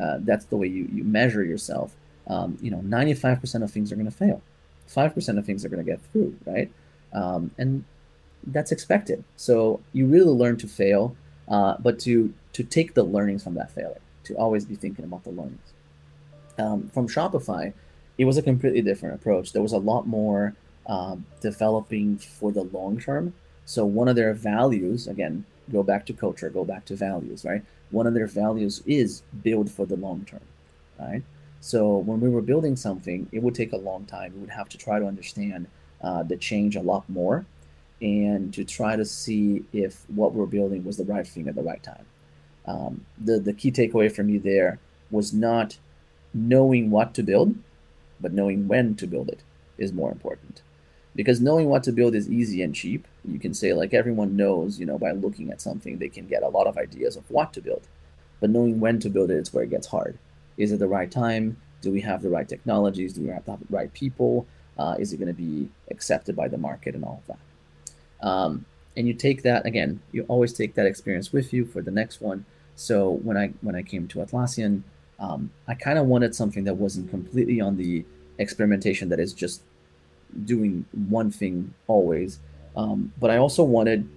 [0.01, 1.95] uh, that's the way you you measure yourself.
[2.27, 4.41] Um, you know, 95% of things are going to fail.
[4.87, 6.71] 5% of things are going to get through, right?
[7.13, 7.83] Um, and
[8.47, 9.23] that's expected.
[9.35, 11.15] So you really learn to fail,
[11.47, 15.23] uh, but to to take the learnings from that failure, to always be thinking about
[15.23, 15.73] the learnings.
[16.57, 17.73] Um, from Shopify,
[18.17, 19.53] it was a completely different approach.
[19.53, 23.33] There was a lot more um, developing for the long term.
[23.65, 27.63] So one of their values, again, go back to culture, go back to values, right?
[27.91, 30.41] One of their values is build for the long term,
[30.99, 31.23] right?
[31.59, 34.33] So when we were building something, it would take a long time.
[34.33, 35.67] We would have to try to understand
[36.01, 37.45] uh, the change a lot more
[38.01, 41.61] and to try to see if what we're building was the right thing at the
[41.61, 42.05] right time.
[42.65, 44.79] Um, the, the key takeaway for me there
[45.11, 45.77] was not
[46.33, 47.55] knowing what to build,
[48.19, 49.41] but knowing when to build it
[49.77, 50.61] is more important
[51.15, 53.07] because knowing what to build is easy and cheap.
[53.25, 56.43] You can say like everyone knows, you know, by looking at something, they can get
[56.43, 57.87] a lot of ideas of what to build.
[58.39, 60.17] But knowing when to build it is where it gets hard.
[60.57, 61.57] Is it the right time?
[61.81, 63.13] Do we have the right technologies?
[63.13, 64.47] Do we have the right people?
[64.77, 68.27] Uh, is it going to be accepted by the market and all of that?
[68.27, 70.01] Um, and you take that again.
[70.11, 72.45] You always take that experience with you for the next one.
[72.75, 74.83] So when I when I came to Atlassian,
[75.19, 78.05] um, I kind of wanted something that wasn't completely on the
[78.37, 79.61] experimentation that is just
[80.45, 82.39] doing one thing always.
[82.75, 84.07] Um, but I also wanted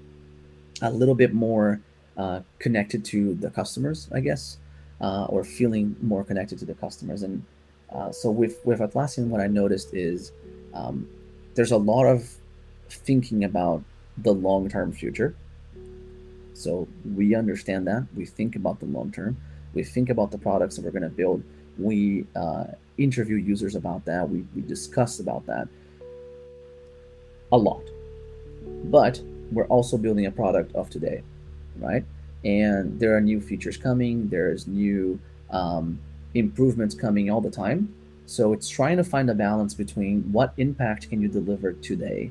[0.82, 1.80] a little bit more
[2.16, 4.58] uh, connected to the customers, I guess,
[5.00, 7.22] uh, or feeling more connected to the customers.
[7.22, 7.44] And
[7.92, 10.32] uh, so with with Atlassian, what I noticed is
[10.72, 11.08] um,
[11.54, 12.28] there's a lot of
[12.88, 13.82] thinking about
[14.18, 15.34] the long term future.
[16.54, 16.86] So
[17.16, 19.36] we understand that we think about the long term.
[19.74, 21.42] We think about the products that we're going to build.
[21.78, 24.28] We uh, interview users about that.
[24.28, 25.68] We, we discuss about that
[27.54, 27.82] a lot.
[28.84, 31.22] But we're also building a product of today,
[31.78, 32.04] right?
[32.44, 35.18] And there are new features coming, there's new
[35.50, 35.98] um,
[36.34, 37.94] improvements coming all the time.
[38.26, 42.30] So it's trying to find a balance between what impact can you deliver today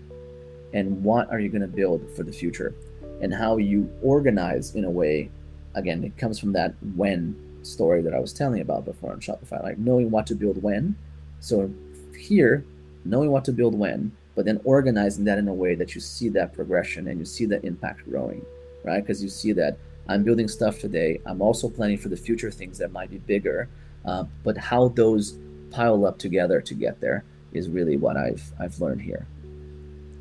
[0.74, 2.76] and what are you going to build for the future
[3.21, 5.30] and how you organize in a way
[5.76, 9.63] again, it comes from that when story that I was telling about before on Shopify,
[9.63, 10.95] like knowing what to build when.
[11.39, 11.71] So
[12.17, 12.65] here,
[13.05, 16.29] knowing what to build when, but then organizing that in a way that you see
[16.29, 18.45] that progression and you see that impact growing,
[18.84, 19.01] right?
[19.01, 19.77] Because you see that
[20.07, 21.21] I'm building stuff today.
[21.25, 23.69] I'm also planning for the future things that might be bigger,
[24.05, 25.38] uh, but how those
[25.71, 29.25] pile up together to get there is really what I've I've learned here.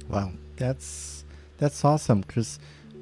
[0.08, 1.24] Wow, that's
[1.58, 2.58] that's awesome because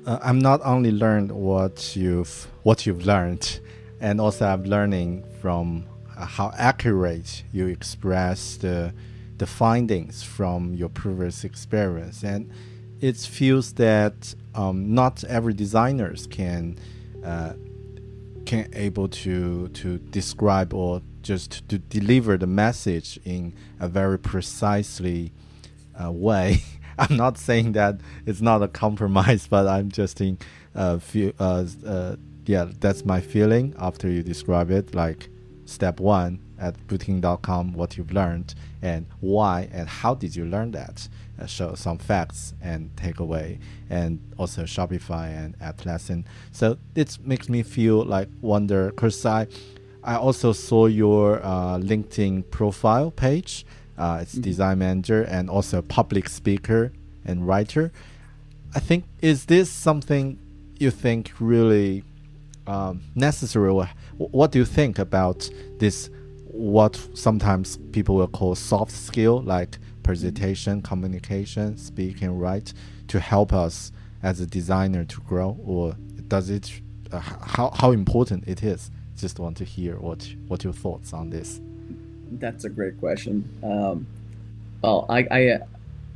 [0.06, 3.60] uh, I'm not only learned what you've what you've learned,
[4.00, 5.86] and also I'm learning from
[6.16, 8.92] uh, how accurate you express the
[9.40, 12.50] the findings from your previous experience, and
[13.00, 16.78] it feels that um, not every designers can
[17.24, 17.54] uh,
[18.44, 25.32] can able to to describe or just to deliver the message in a very precisely
[25.98, 26.62] uh, way.
[26.98, 30.36] I'm not saying that it's not a compromise, but I'm just in
[30.74, 34.94] uh, feel uh, uh, yeah, that's my feeling after you describe it.
[34.94, 35.30] Like
[35.64, 41.08] step one at booking.com, what you've learned and why and how did you learn that?
[41.40, 43.58] Uh, show some facts and takeaway,
[43.88, 46.24] and also Shopify and Atlassian.
[46.52, 49.46] So it makes me feel like wonder because I,
[50.04, 53.64] I also saw your uh, LinkedIn profile page.
[53.96, 54.44] Uh, it's mm -hmm.
[54.44, 56.92] design manager and also public speaker
[57.24, 57.90] and writer.
[58.76, 60.38] I think is this something
[60.78, 62.02] you think really
[62.66, 63.72] um, necessary?
[64.16, 66.10] What do you think about this?
[66.60, 72.74] What sometimes people will call soft skill, like presentation, communication, speaking, write,
[73.08, 73.92] to help us
[74.22, 75.96] as a designer to grow, or
[76.28, 76.82] does it?
[77.10, 78.90] Uh, how how important it is?
[79.16, 81.62] Just want to hear what what your thoughts on this.
[82.32, 83.48] That's a great question.
[83.62, 84.06] Um,
[84.82, 85.58] well, I I,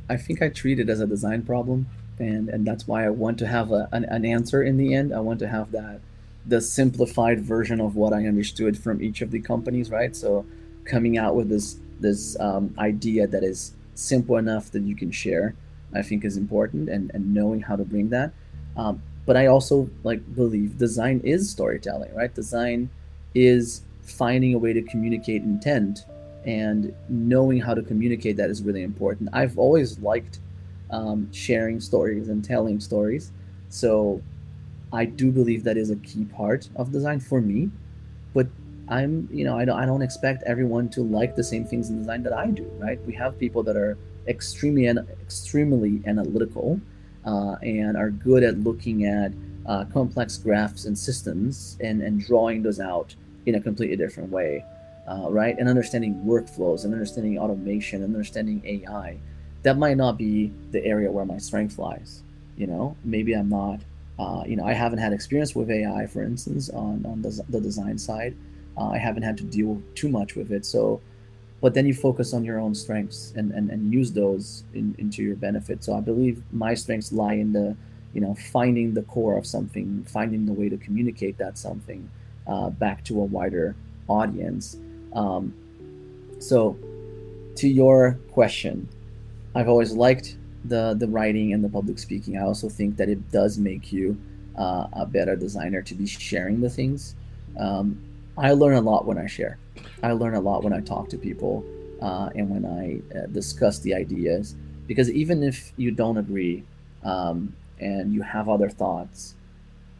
[0.09, 1.87] I think I treat it as a design problem,
[2.19, 5.11] and and that's why I want to have a, an, an answer in the end.
[5.11, 6.01] I want to have that
[6.47, 10.15] the simplified version of what I understood from each of the companies, right?
[10.15, 10.45] So
[10.83, 15.55] coming out with this this um, idea that is simple enough that you can share,
[15.93, 18.31] I think is important, and and knowing how to bring that.
[18.77, 22.33] Um, but I also like believe design is storytelling, right?
[22.33, 22.89] Design
[23.33, 26.05] is finding a way to communicate intent,
[26.45, 29.29] and knowing how to communicate that is really important.
[29.33, 30.39] I've always liked
[30.91, 33.31] um, sharing stories and telling stories,
[33.69, 34.21] so
[34.95, 37.69] I do believe that is a key part of design for me.
[38.33, 38.47] But
[38.87, 41.97] I'm, you know, I don't, I don't expect everyone to like the same things in
[41.97, 42.99] design that I do, right?
[43.05, 46.79] We have people that are extremely, and extremely analytical
[47.25, 49.33] uh, and are good at looking at
[49.65, 53.15] uh, complex graphs and systems and, and drawing those out
[53.47, 54.63] in a completely different way,
[55.09, 55.57] uh, right?
[55.59, 59.17] And understanding workflows and understanding automation and understanding AI.
[59.63, 62.23] That might not be the area where my strength lies.
[62.55, 63.81] You know, maybe I'm not
[64.17, 67.59] uh, you know, I haven't had experience with AI, for instance, on, on the, the
[67.59, 68.35] design side.
[68.77, 70.65] Uh, I haven't had to deal too much with it.
[70.65, 71.01] So,
[71.61, 75.23] but then you focus on your own strengths and, and, and use those in, into
[75.23, 75.83] your benefit.
[75.83, 77.75] So I believe my strengths lie in the,
[78.13, 82.09] you know, finding the core of something, finding the way to communicate that something
[82.47, 83.75] uh, back to a wider
[84.07, 84.77] audience.
[85.13, 85.53] Um,
[86.39, 86.77] so,
[87.55, 88.87] to your question,
[89.55, 90.37] I've always liked
[90.67, 92.37] the the writing and the public speaking.
[92.37, 94.17] I also think that it does make you
[94.57, 97.15] uh, a better designer to be sharing the things.
[97.59, 98.01] Um,
[98.37, 99.57] I learn a lot when I share.
[100.03, 101.63] I learn a lot when I talk to people
[102.01, 104.55] uh, and when I uh, discuss the ideas.
[104.87, 106.63] Because even if you don't agree
[107.03, 109.35] um, and you have other thoughts,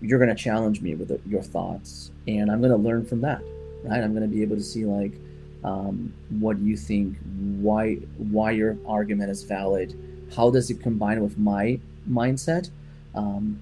[0.01, 3.21] you're going to challenge me with the, your thoughts, and I'm going to learn from
[3.21, 3.41] that.
[3.83, 4.03] Right?
[4.03, 5.13] I'm going to be able to see like
[5.63, 7.17] um, what you think,
[7.59, 9.97] why why your argument is valid
[10.35, 12.69] how does it combine with my mindset?
[13.13, 13.61] Um,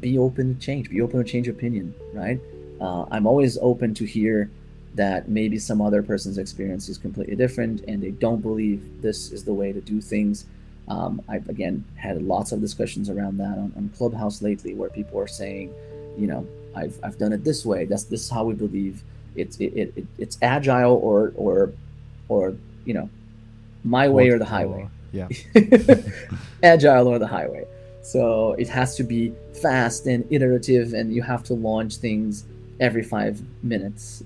[0.00, 0.90] be open to change.
[0.90, 1.94] Be open to change opinion.
[2.12, 2.40] Right.
[2.80, 4.50] Uh, I'm always open to hear
[4.94, 9.44] that maybe some other person's experience is completely different and they don't believe this is
[9.44, 10.46] the way to do things.
[10.88, 15.20] Um, I've again had lots of discussions around that on, on, Clubhouse lately, where people
[15.20, 15.72] are saying,
[16.16, 17.84] you know, I've, I've done it this way.
[17.84, 19.02] That's this is how we believe
[19.36, 21.72] it's it, it, it's agile or or
[22.28, 22.56] or
[22.86, 23.10] you know,
[23.84, 24.88] my way or the highway.
[25.12, 25.28] Yeah.
[26.62, 27.66] Agile or the highway.
[28.02, 32.44] So it has to be fast and iterative, and you have to launch things
[32.80, 34.22] every five minutes.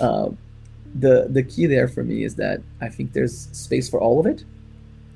[0.00, 0.30] uh,
[0.94, 4.26] the the key there for me is that I think there's space for all of
[4.26, 4.44] it.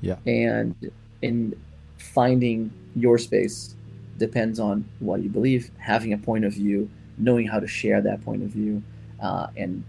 [0.01, 0.17] Yeah.
[0.25, 0.75] And
[1.21, 1.59] in
[1.97, 3.75] finding your space
[4.17, 8.23] depends on what you believe, having a point of view, knowing how to share that
[8.23, 8.83] point of view,
[9.21, 9.83] uh, and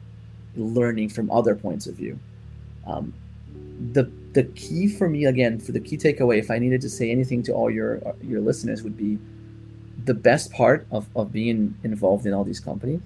[0.56, 2.18] learning from other points of view.
[2.86, 3.12] Um,
[3.92, 7.10] the the key for me again for the key takeaway if i needed to say
[7.10, 9.18] anything to all your your listeners would be
[10.04, 13.00] the best part of, of being involved in all these companies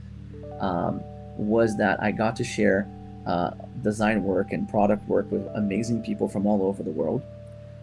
[0.61, 1.03] um,
[1.37, 2.89] was that I got to share
[3.27, 3.51] uh,
[3.83, 7.22] design work and product work with amazing people from all over the world.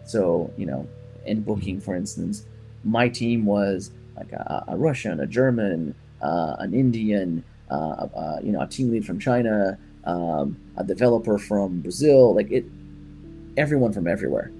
[0.04, 0.86] So, you know,
[1.26, 2.46] in booking, for instance,
[2.82, 7.74] my team was like a, a Russian, a German, uh, an Indian, uh,
[8.14, 12.64] uh, you know, a team lead from China, um, a developer from Brazil, like it,
[13.56, 14.50] everyone from everywhere,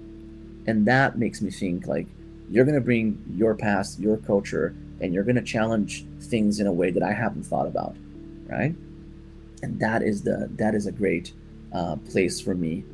[0.66, 2.06] and that makes me think like
[2.50, 6.90] you're gonna bring your past, your culture, and you're gonna challenge things in a way
[6.90, 7.96] that I haven't thought about,
[8.46, 8.74] right?
[9.62, 11.32] And that is the that is a great
[11.72, 12.84] uh, place for me.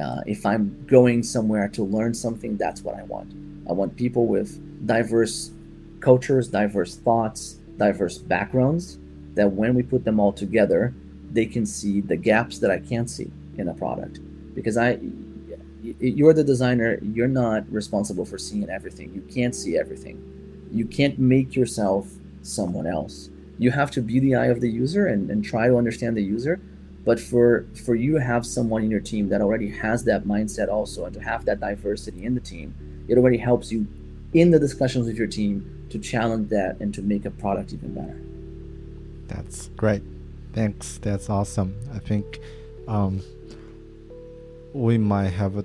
[0.00, 3.34] Uh, if I'm going somewhere to learn something, that's what I want.
[3.68, 5.50] I want people with diverse
[6.00, 8.98] cultures, diverse thoughts, diverse backgrounds.
[9.34, 10.94] That when we put them all together,
[11.30, 14.20] they can see the gaps that I can't see in a product.
[14.54, 14.98] Because I,
[15.82, 19.12] you're the designer, you're not responsible for seeing everything.
[19.14, 20.22] You can't see everything.
[20.70, 22.08] You can't make yourself
[22.42, 23.30] someone else.
[23.58, 26.22] You have to be the eye of the user and, and try to understand the
[26.22, 26.60] user.
[27.04, 30.68] But for for you to have someone in your team that already has that mindset
[30.68, 32.74] also and to have that diversity in the team,
[33.08, 33.86] it already helps you
[34.32, 37.92] in the discussions with your team to challenge that and to make a product even
[37.92, 38.20] better.
[39.26, 40.02] That's great.
[40.52, 40.98] Thanks.
[40.98, 41.74] That's awesome.
[41.92, 42.38] I think
[42.86, 43.22] um,
[44.72, 45.64] we might have a,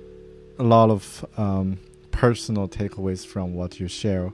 [0.58, 1.78] a lot of um,
[2.10, 4.32] personal takeaways from what you share.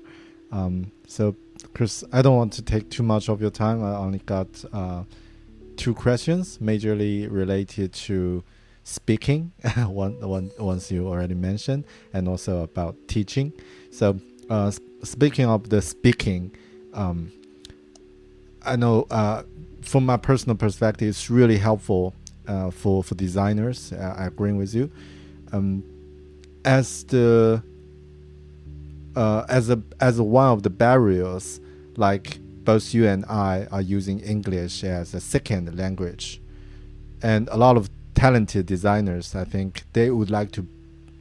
[0.51, 1.37] Um, so,
[1.75, 3.83] Chris, I don't want to take too much of your time.
[3.83, 5.05] I only got uh,
[5.77, 8.45] two questions, majorly related to
[8.85, 13.53] speaking, one, one, once you already mentioned, and also about teaching.
[13.91, 14.21] So,
[14.51, 14.71] uh,
[15.03, 16.55] speaking of the speaking,
[16.93, 17.33] um,
[18.65, 19.43] I know uh,
[19.83, 22.15] from my personal perspective, it's really helpful
[22.47, 23.93] uh, for for designers.
[23.93, 24.91] Uh, I agree with you.
[25.53, 25.83] Um,
[26.65, 27.63] as the
[29.17, 31.61] uh, as a as one of the barriers,
[31.97, 36.41] like both you and I are using English as a second language,
[37.23, 40.67] and a lot of talented designers, I think they would like to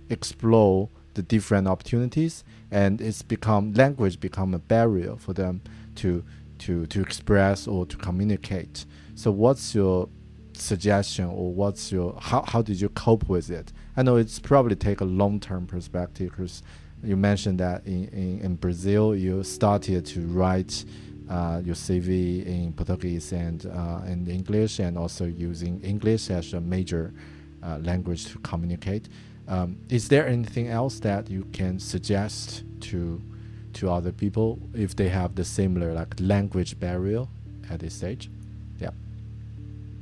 [0.10, 5.62] explore the different opportunities, and it's become language become a barrier for them
[5.96, 6.24] to
[6.60, 8.86] to to express or to communicate.
[9.16, 10.10] So what's your
[10.58, 13.72] suggestion or what's your how, how did you cope with it?
[13.98, 16.64] I know it's probably take a long term perspective because
[17.04, 20.86] you mentioned that in, in, in Brazil you started to write
[21.30, 26.62] uh, your CV in Portuguese and uh, in English and also using English as a
[26.62, 27.14] major
[27.64, 29.10] uh, language to communicate.
[29.48, 33.22] Um, is there anything else that you can suggest to
[33.74, 37.26] to other people if they have the similar like language barrier
[37.72, 38.30] at this stage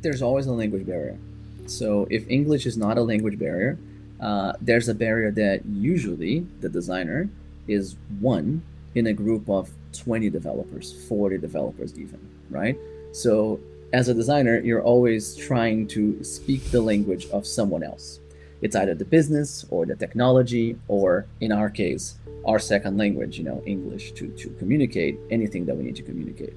[0.01, 1.17] there's always a language barrier.
[1.65, 3.77] So if english is not a language barrier
[4.19, 7.29] uh, there's a barrier that usually the designer
[7.67, 8.61] is one
[8.93, 12.77] in a group of 20 developers 40 developers even right?
[13.13, 13.59] So
[13.93, 18.19] as a designer you're always trying to speak the language of someone else.
[18.61, 23.43] It's either the business or the technology or in our case our second language, you
[23.43, 26.53] know, English to, to communicate anything that we need to communicate.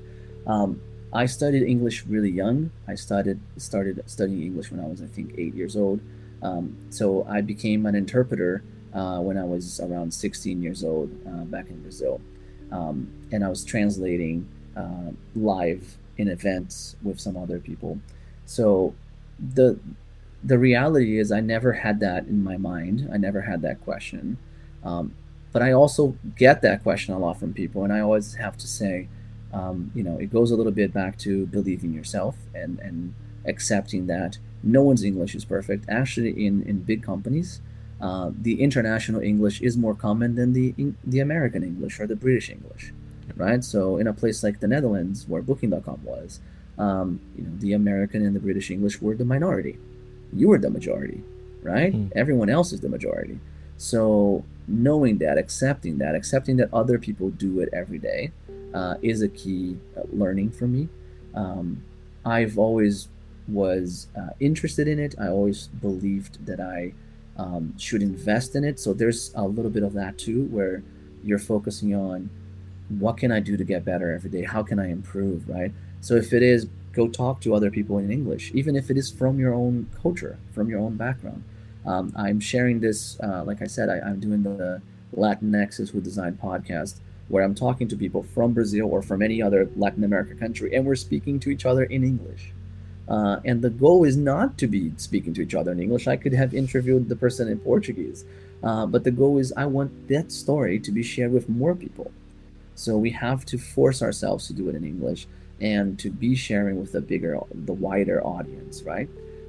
[0.47, 0.81] Um,
[1.15, 2.71] I studied English really young.
[2.89, 6.01] I started started studying English when I was, I think, eight years old.
[6.43, 11.45] Um, so I became an interpreter uh, when I was around 16 years old uh,
[11.45, 12.21] back in Brazil,
[12.71, 14.47] um, and I was translating
[14.77, 17.99] uh, live in events with some other people.
[18.47, 18.95] So
[19.39, 19.79] the
[20.43, 23.09] the reality is, I never had that in my mind.
[23.13, 24.37] I never had that question.
[24.83, 25.15] Um,
[25.53, 28.67] but I also get that question a lot from people, and I always have to
[28.67, 29.09] say,
[29.55, 33.15] um, you know, it goes a little bit back to believing yourself and and
[33.47, 35.85] accepting that no one's English is perfect.
[35.89, 37.61] Actually, in in big companies,
[38.01, 40.75] uh, the international English is more common than the
[41.05, 42.93] the American English or the British English,
[43.37, 43.63] right?
[43.63, 46.41] So in a place like the Netherlands, where Booking.com was,
[46.77, 49.79] um, you know, the American and the British English were the minority.
[50.33, 51.23] You were the majority,
[51.63, 51.93] right?
[51.95, 52.11] Mm.
[52.17, 53.39] Everyone else is the majority.
[53.77, 58.33] So knowing that, accepting that, accepting that other people do it every day,
[58.75, 60.89] uh, is a key uh, learning for me.
[61.35, 61.83] Um,
[62.25, 63.09] I've always
[63.47, 65.15] was uh, interested in it.
[65.21, 66.93] I always believed that I
[67.37, 68.81] um, should invest in it.
[68.81, 70.83] So there's a little bit of that too, where
[71.23, 72.31] you're focusing on
[72.89, 74.45] what can I do to get better every day?
[74.45, 75.49] How can I improve?
[75.49, 75.73] Right.
[76.01, 79.11] So if it is, go talk to other people in English, even if it is
[79.11, 81.43] from your own culture, from your own background.
[81.87, 84.81] Um, I'm sharing this, uh, like I said, I, am doing the
[85.17, 89.69] LatinXs Who Design podcast, where I'm talking to people from Brazil or from any other
[89.77, 92.53] Latin America country, and we're speaking to each other in English.
[93.09, 96.07] Uh, and the goal is not to be speaking to each other in English.
[96.07, 98.25] I could have interviewed the person in Portuguese,
[98.63, 102.11] uh, but the goal is I want that story to be shared with more people.
[102.75, 105.27] So we have to force ourselves to do it in English
[105.61, 109.09] and to be sharing with the bigger, the wider audience, right?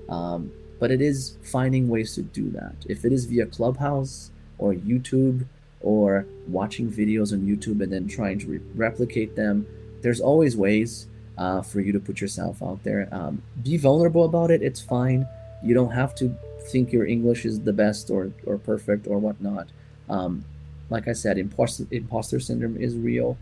[0.10, 2.76] Um, but it is finding ways to do that.
[2.88, 5.48] If it is via Clubhouse or YouTube
[5.86, 9.66] or watching videos on YouTube and then trying to re- replicate them,
[10.02, 11.08] there's always ways
[11.38, 13.08] uh, for you to put yourself out there.
[13.12, 14.62] Um, be vulnerable about it.
[14.62, 15.28] It's fine.
[15.64, 16.36] You don't have to
[16.72, 19.68] think your English is the best or, or perfect or whatnot.
[20.10, 20.44] Um,
[20.90, 23.38] like I said, imposter, imposter syndrome is real.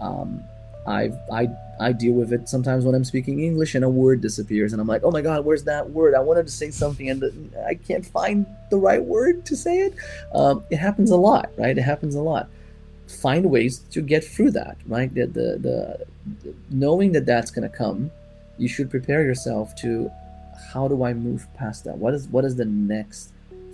[0.00, 0.42] Um,
[0.86, 1.48] I I
[1.80, 4.88] I deal with it sometimes when I'm speaking English and a word disappears and I'm
[4.88, 6.14] like, oh my god, where's that word?
[6.14, 9.94] I wanted to say something and I can't find the right word to say it.
[10.34, 11.76] Um, it happens a lot, right?
[11.76, 12.48] It happens a lot.
[13.06, 15.12] Find ways to get through that, right?
[15.12, 16.06] The the, the,
[16.70, 18.10] knowing that that's going to come,
[18.58, 20.10] you should prepare yourself to
[20.72, 21.96] how do I move past that?
[21.96, 23.32] What is what is the next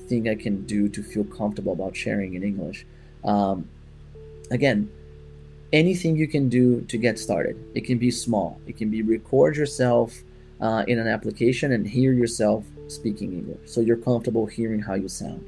[0.08, 2.86] thing I can do to feel comfortable about sharing in English?
[3.24, 3.68] Um,
[4.50, 4.90] again,
[5.74, 7.56] anything you can do to get started.
[7.74, 8.60] It can be small.
[8.66, 10.22] It can be record yourself
[10.60, 15.08] uh, in an application and hear yourself speaking English, so you're comfortable hearing how you
[15.08, 15.44] sound.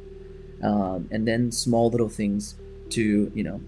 [0.63, 2.57] Um, and then small little things
[2.91, 3.61] to you know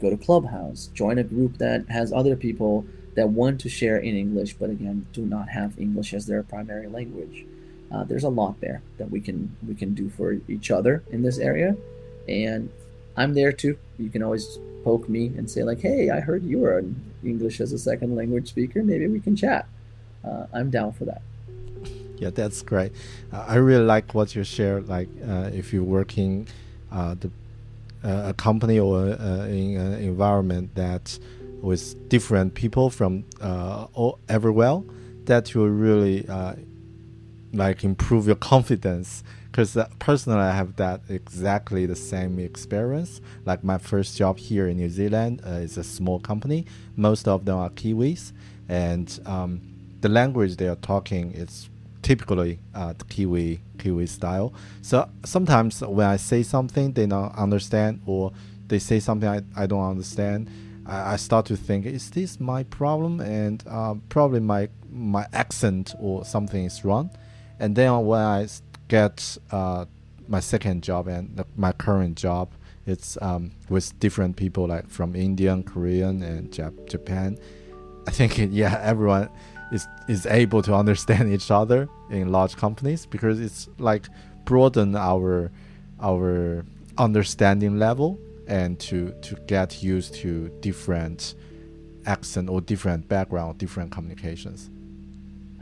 [0.00, 2.84] go to Clubhouse, join a group that has other people
[3.14, 6.88] that want to share in English, but again do not have English as their primary
[6.88, 7.46] language.
[7.92, 11.22] Uh, there's a lot there that we can we can do for each other in
[11.22, 11.76] this area,
[12.28, 12.68] and
[13.20, 13.76] I'm there too.
[13.98, 17.60] You can always poke me and say like, "Hey, I heard you are an English
[17.60, 18.82] as a second language speaker.
[18.82, 19.66] Maybe we can chat."
[20.24, 21.22] Uh, I'm down for that.
[22.16, 22.92] Yeah, that's great.
[23.32, 24.80] Uh, I really like what you share.
[24.80, 26.48] Like, uh, if you're working
[26.92, 27.30] uh, the
[28.02, 31.18] uh, a company or uh, in an environment that
[31.60, 33.24] with different people from
[33.94, 34.80] all, everywhere,
[35.26, 36.26] that will really
[37.52, 43.20] like improve your confidence because personally i have that exactly the same experience.
[43.44, 46.66] Like my first job here in new zealand uh, is a small company.
[46.96, 48.32] Most of them are kiwis.
[48.68, 49.60] And um,
[50.00, 51.68] the language they are talking is
[52.02, 54.52] typically uh, the kiwi kiwi style.
[54.82, 58.32] So sometimes when i say something they don't understand or
[58.68, 60.48] they say something i, I don't understand
[60.86, 63.20] I, I start to think is this my problem?
[63.20, 67.10] And uh, probably my my accent or something is wrong.
[67.58, 68.46] And then when i
[68.90, 69.86] get uh,
[70.28, 72.50] my second job and the, my current job,
[72.86, 77.38] it's um, with different people like from Indian, Korean, and Jap- Japan.
[78.06, 79.30] I think yeah, everyone
[79.72, 84.06] is is able to understand each other in large companies because it's like
[84.44, 85.50] broaden our
[86.00, 86.64] our
[86.98, 91.34] understanding level and to to get used to different
[92.06, 94.70] accent or different background, different communications.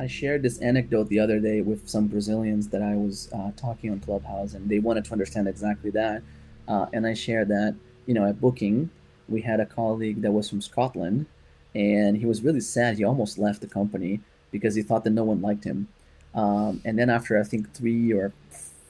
[0.01, 3.91] I shared this anecdote the other day with some Brazilians that I was uh, talking
[3.91, 6.23] on Clubhouse, and they wanted to understand exactly that.
[6.69, 7.75] Uh, and I shared that,
[8.07, 8.91] you know, at Booking,
[9.29, 11.27] we had a colleague that was from Scotland,
[11.75, 12.97] and he was really sad.
[12.97, 14.21] He almost left the company
[14.53, 15.89] because he thought that no one liked him.
[16.33, 18.33] Um, and then after I think three or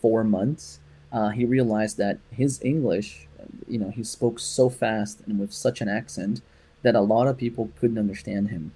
[0.02, 0.78] four months,
[1.10, 3.26] uh, he realized that his English,
[3.66, 6.42] you know, he spoke so fast and with such an accent
[6.82, 8.72] that a lot of people couldn't understand him.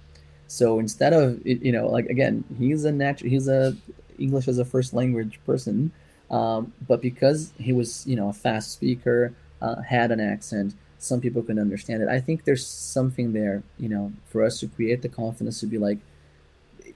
[0.53, 3.75] So instead of you know like again he's a natural he's a
[4.19, 5.91] English as a first language person,
[6.29, 9.33] um, but because he was you know a fast speaker,
[9.63, 12.07] uh, had an accent, some people can understand it.
[12.07, 15.79] I think there's something there you know for us to create the confidence to be
[15.79, 15.97] like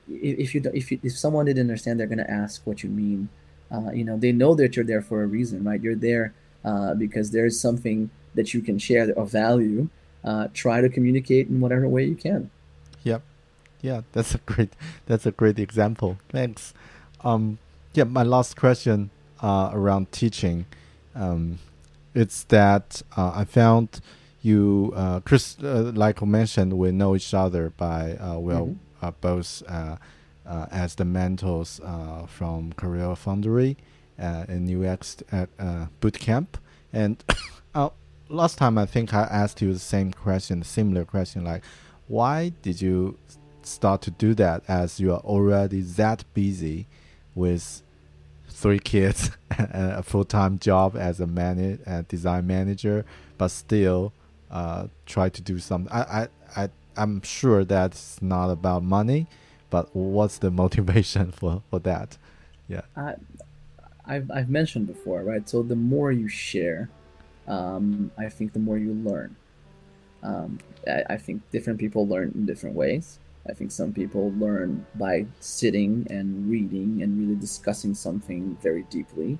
[0.08, 3.28] if you if you, if someone didn't understand they're gonna ask what you mean.
[3.72, 5.82] Uh, you know they know that you're there for a reason, right?
[5.82, 9.90] You're there uh, because there's something that you can share of value.
[10.24, 12.52] Uh, try to communicate in whatever way you can.
[13.02, 13.24] Yep
[13.82, 14.74] yeah, that's a great
[15.06, 16.18] that's a great example.
[16.30, 16.74] Thanks.
[17.24, 17.60] Um,
[17.94, 19.10] yeah, my last question
[19.42, 20.66] uh, around teaching,
[21.16, 21.60] um,
[22.14, 24.02] it's that uh, I found
[24.42, 28.84] you, uh, Chris, uh, like I mentioned, we know each other by uh, well mm-hmm.
[29.00, 29.62] Uh, both
[30.72, 31.80] as the mentors
[32.28, 33.76] from CareerFoundry
[34.18, 35.18] in UX
[36.00, 36.58] boot camp,
[36.92, 37.24] and
[38.30, 41.64] last time I think I asked you the same question, similar question, like
[42.08, 43.20] why did you
[43.68, 46.88] start to do that as you are already that busy
[47.36, 47.84] with
[48.50, 53.06] three kids and a full-time job as a man a design manager
[53.38, 54.14] but still
[54.50, 56.28] uh, try to do something I, I
[56.64, 59.28] i i'm sure that's not about money
[59.70, 62.18] but what's the motivation for for that?
[62.70, 62.82] Yeah.
[62.96, 63.16] I,
[64.06, 65.48] I've, I've mentioned before right?
[65.48, 66.90] So the more you share
[67.48, 69.36] um, i think the more you learn.
[70.24, 74.86] Um, I, I think different people learn in different ways I think some people learn
[74.96, 79.38] by sitting and reading and really discussing something very deeply.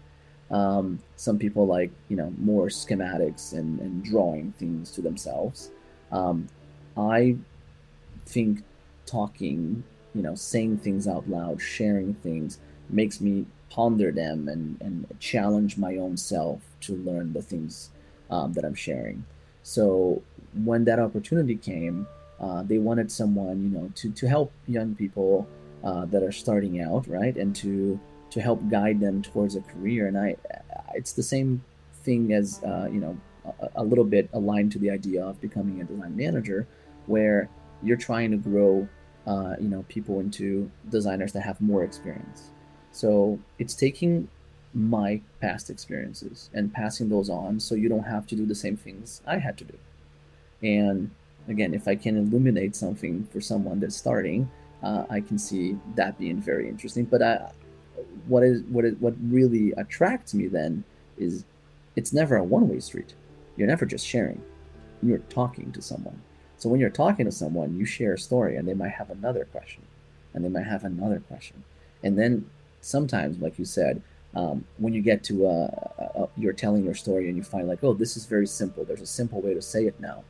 [0.50, 5.72] Um, some people like you know more schematics and, and drawing things to themselves.
[6.12, 6.48] Um,
[6.96, 7.38] I
[8.26, 8.64] think
[9.06, 9.84] talking,
[10.14, 15.78] you know, saying things out loud, sharing things makes me ponder them and, and challenge
[15.78, 17.90] my own self to learn the things
[18.30, 19.26] um, that I'm sharing.
[19.64, 20.22] So
[20.64, 22.08] when that opportunity came,
[22.40, 25.48] uh, they wanted someone, you know, to, to help young people
[25.84, 30.08] uh, that are starting out, right, and to to help guide them towards a career.
[30.08, 30.36] And I,
[30.94, 31.64] it's the same
[32.04, 33.18] thing as uh, you know,
[33.62, 36.68] a, a, little bit aligned to the idea of becoming a design manager,
[37.06, 37.50] where
[37.82, 38.88] you're trying to grow,
[39.26, 42.50] uh, you know, people into designers that have more experience.
[42.92, 44.28] So it's taking
[44.74, 48.76] my past experiences and passing those on so you don't have to do the same
[48.76, 49.78] things I had to do.
[50.62, 51.12] And
[51.48, 54.50] again, if I can illuminate something for someone that's starting,
[54.84, 57.06] uh, I can see that being very interesting.
[57.06, 57.52] But I,
[58.28, 60.84] what is what is what really attracts me then
[61.18, 61.46] is
[61.96, 63.14] it's never a one-way street.
[63.56, 64.42] You're never just sharing.
[65.02, 66.22] You're talking to someone.
[66.58, 69.46] So when you're talking to someone, you share a story, and they might have another
[69.46, 69.84] question,
[70.34, 71.64] and they might have another question,
[72.04, 72.50] and then
[72.82, 74.02] sometimes, like you said,
[74.36, 77.94] um, when you get to uh, you're telling your story and you find like, oh,
[77.94, 78.86] this is very simple.
[78.86, 80.24] There's a simple way to say it now.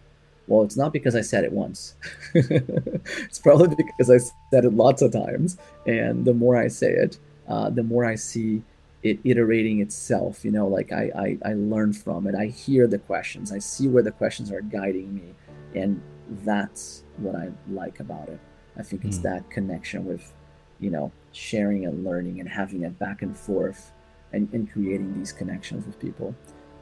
[0.47, 1.95] Well, it's not because I said it once.
[2.33, 4.17] it's probably because I
[4.51, 7.17] said it lots of times, and the more I say it,
[7.47, 8.63] uh, the more I see
[9.03, 10.45] it iterating itself.
[10.45, 11.11] You know, like I,
[11.43, 12.35] I I learn from it.
[12.35, 13.51] I hear the questions.
[13.51, 15.35] I see where the questions are guiding me,
[15.75, 16.01] and
[16.43, 18.39] that's what I like about it.
[18.77, 19.23] I think it's mm.
[19.23, 20.33] that connection with,
[20.79, 23.91] you know, sharing and learning and having it back and forth,
[24.33, 26.35] and, and creating these connections with people.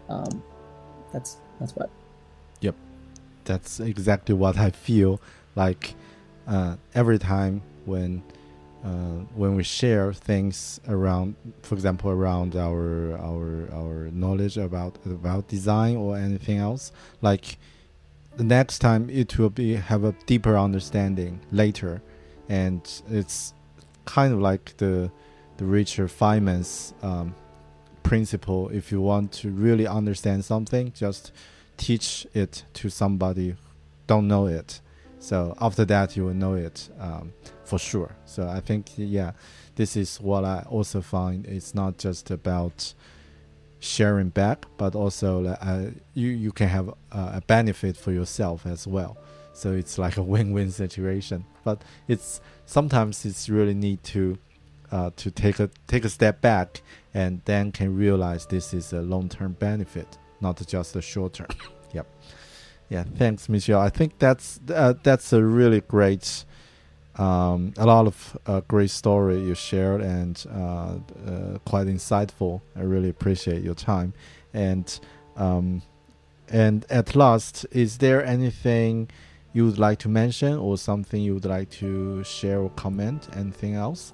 [0.09, 0.43] Um,
[1.11, 1.89] that's that's what.
[3.45, 5.21] That's exactly what I feel
[5.55, 5.95] like
[6.47, 8.23] uh, every time when
[8.83, 15.47] uh, when we share things around, for example, around our our our knowledge about about
[15.47, 16.91] design or anything else,
[17.21, 17.57] like
[18.37, 22.01] the next time it will be have a deeper understanding later,
[22.47, 23.53] and it's
[24.05, 25.09] kind of like the
[25.57, 27.33] the Richard Feynman's um,
[28.03, 28.69] principle.
[28.69, 31.31] If you want to really understand something, just
[31.77, 33.55] teach it to somebody
[34.07, 34.81] don't know it.
[35.19, 36.89] So after that, you will know it.
[36.99, 38.15] Um, for sure.
[38.25, 39.31] So I think yeah,
[39.75, 41.45] this is what I also find.
[41.45, 42.93] It's not just about
[43.79, 48.87] sharing back, but also uh, you you can have uh, a benefit for yourself as
[48.87, 49.17] well.
[49.53, 51.45] So it's like a win-win situation.
[51.63, 54.37] But it's sometimes it's really need to
[54.91, 56.81] uh, to take a take a step back
[57.13, 61.47] and then can realize this is a long-term benefit, not just a short-term.
[61.93, 62.07] yep.
[62.89, 63.03] Yeah.
[63.03, 63.79] Thanks, Michel.
[63.79, 66.45] I think that's uh, that's a really great
[67.17, 72.61] um, a lot of uh, great story you shared and uh, uh, quite insightful.
[72.75, 74.13] I really appreciate your time.
[74.53, 74.99] And
[75.37, 75.81] um,
[76.49, 79.09] and at last, is there anything
[79.53, 83.29] you would like to mention or something you would like to share or comment?
[83.33, 84.13] Anything else?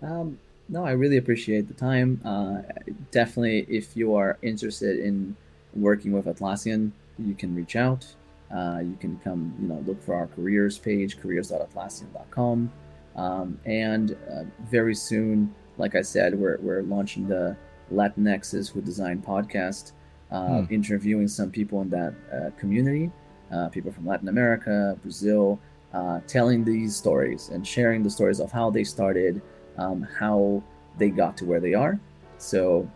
[0.00, 0.38] Um,
[0.68, 2.20] no, I really appreciate the time.
[2.24, 2.62] Uh,
[3.10, 5.36] definitely, if you are interested in
[5.74, 8.06] working with Atlassian, you can reach out.
[8.54, 12.72] Uh, you can come, you know, look for our careers page, careers.atlassian.com.
[13.16, 17.56] Um, and uh, very soon, like I said, we're, we're launching the
[17.92, 19.92] LatinXs Who Design podcast,
[20.30, 20.74] uh, hmm.
[20.74, 23.10] interviewing some people in that uh, community,
[23.52, 25.58] uh, people from Latin America, Brazil,
[25.92, 29.40] uh, telling these stories and sharing the stories of how they started,
[29.78, 30.62] um, how
[30.98, 31.98] they got to where they are.
[32.38, 32.88] So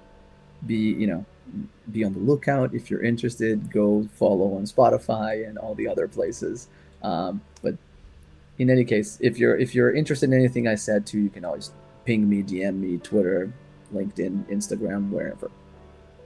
[0.67, 1.25] be, you know,
[1.93, 3.71] be on the lookout if you're interested.
[3.73, 6.69] Go follow on Spotify and all the other places.
[7.03, 7.77] Um, but
[8.59, 11.45] in any case, if you're if you're interested in anything I said too, you can
[11.45, 11.71] always
[12.05, 13.53] ping me, DM me, Twitter,
[13.95, 15.51] LinkedIn, Instagram, wherever.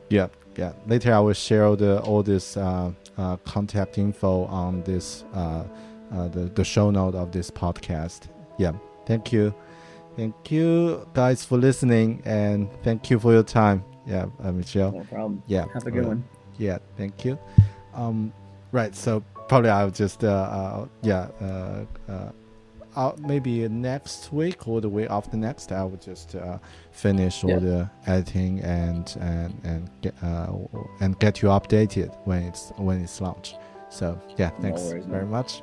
[0.09, 0.73] Yeah, yeah.
[0.87, 5.65] Later I will share the all this uh, uh, contact info on this uh,
[6.13, 8.29] uh the the show note of this podcast.
[8.59, 8.73] Yeah.
[9.07, 9.55] Thank you.
[10.17, 14.93] Thank you guys for listening and thank you for your time yeah, uh, Michel.
[14.93, 15.43] No problem.
[15.47, 16.25] Yeah, have a good uh, one.
[16.59, 17.39] Yeah, thank you.
[17.95, 18.33] Um,
[18.73, 22.33] right, so probably I'll just uh, uh yeah uh, uh,
[22.97, 26.59] I'll, maybe next week or the week after next I will just uh,
[26.91, 27.59] finish all yeah.
[27.59, 30.53] the editing and and and get uh,
[31.01, 33.57] and get you updated when it's when it's launched.
[33.89, 35.31] So yeah, thanks no worries, very man.
[35.31, 35.63] much,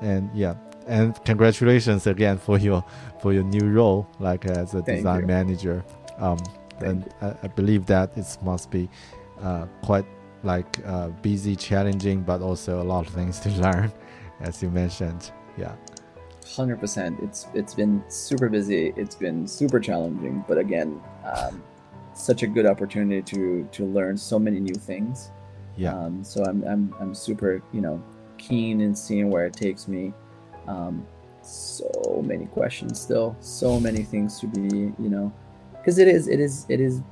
[0.00, 0.54] and yeah,
[0.86, 2.84] and congratulations again for your
[3.20, 5.26] for your new role like as a Thank design you.
[5.26, 5.84] manager.
[6.18, 6.38] Um,
[6.80, 8.88] and I, I, believe that it must be
[9.40, 10.04] uh, quite
[10.42, 13.92] like uh, busy, challenging, but also a lot of things to learn,
[14.40, 15.32] as you mentioned.
[15.58, 15.74] Yeah.
[16.54, 17.18] Hundred percent.
[17.22, 18.92] It's it's been super busy.
[18.96, 21.62] It's been super challenging, but again, um,
[22.14, 25.30] such a good opportunity to to learn so many new things.
[25.76, 25.94] Yeah.
[25.94, 28.02] Um, so I'm, I'm I'm super you know
[28.38, 30.12] keen in seeing where it takes me.
[30.68, 31.06] Um,
[31.42, 35.32] so many questions still, so many things to be you know,
[35.72, 37.02] because it is it is it is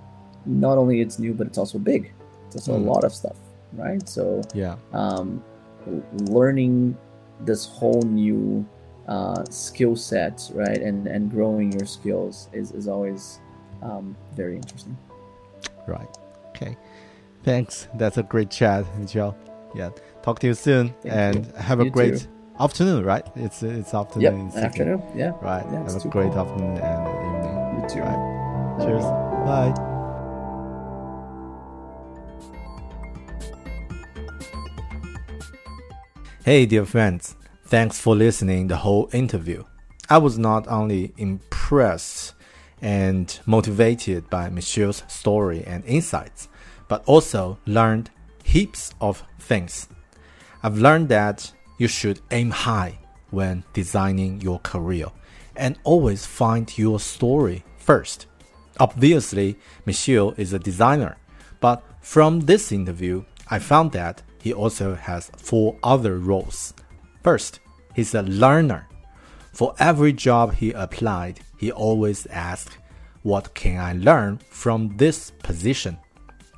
[0.46, 2.12] not only it's new but it's also big.
[2.46, 2.86] It's also Mm.
[2.86, 3.36] a lot of stuff,
[3.74, 4.06] right?
[4.08, 4.76] So Yeah.
[4.92, 5.42] um,
[6.30, 6.96] learning
[7.40, 8.64] this whole new
[9.08, 13.40] uh, skill set, right, and and growing your skills is is always
[13.82, 14.96] um, very interesting.
[15.86, 16.08] Right.
[16.50, 16.76] Okay.
[17.42, 17.88] Thanks.
[17.98, 19.36] That's a great chat, Michel.
[19.74, 19.90] Yeah.
[20.22, 21.52] Talk to you soon Thank and you.
[21.60, 22.28] have a You great too.
[22.60, 23.26] Afternoon, right?
[23.34, 24.50] It's it's afternoon.
[24.54, 25.02] Yep, afternoon.
[25.16, 25.32] Yeah.
[25.42, 25.64] Right.
[25.72, 26.48] Yeah, have a great cold.
[26.48, 27.82] afternoon and evening.
[27.82, 28.00] You too.
[28.00, 28.78] Right.
[28.80, 29.04] Cheers.
[29.44, 29.74] Bye.
[36.44, 37.34] Hey, dear friends.
[37.64, 39.64] Thanks for listening the whole interview.
[40.08, 42.34] I was not only impressed
[42.80, 46.48] and motivated by Michel's story and insights,
[46.86, 48.10] but also learned
[48.44, 49.88] heaps of things.
[50.62, 52.98] I've learned that you should aim high
[53.30, 55.06] when designing your career
[55.56, 58.26] and always find your story first.
[58.80, 59.56] Obviously,
[59.86, 61.16] Michel is a designer,
[61.60, 66.74] but from this interview, I found that he also has four other roles.
[67.22, 67.60] First,
[67.94, 68.88] he's a learner.
[69.52, 72.78] For every job he applied, he always asked,
[73.22, 75.98] What can I learn from this position?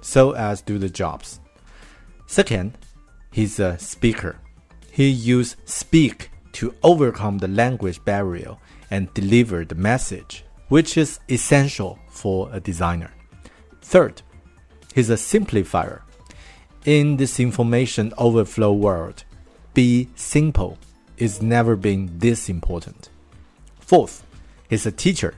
[0.00, 1.40] So as do the jobs.
[2.26, 2.78] Second,
[3.30, 4.36] he's a speaker.
[4.96, 8.56] He used speak to overcome the language barrier
[8.90, 13.10] and deliver the message, which is essential for a designer.
[13.82, 14.22] Third,
[14.94, 16.00] he's a simplifier.
[16.86, 19.24] In this information overflow world,
[19.74, 20.78] be simple
[21.18, 23.10] is never been this important.
[23.78, 24.24] Fourth,
[24.70, 25.34] he's a teacher.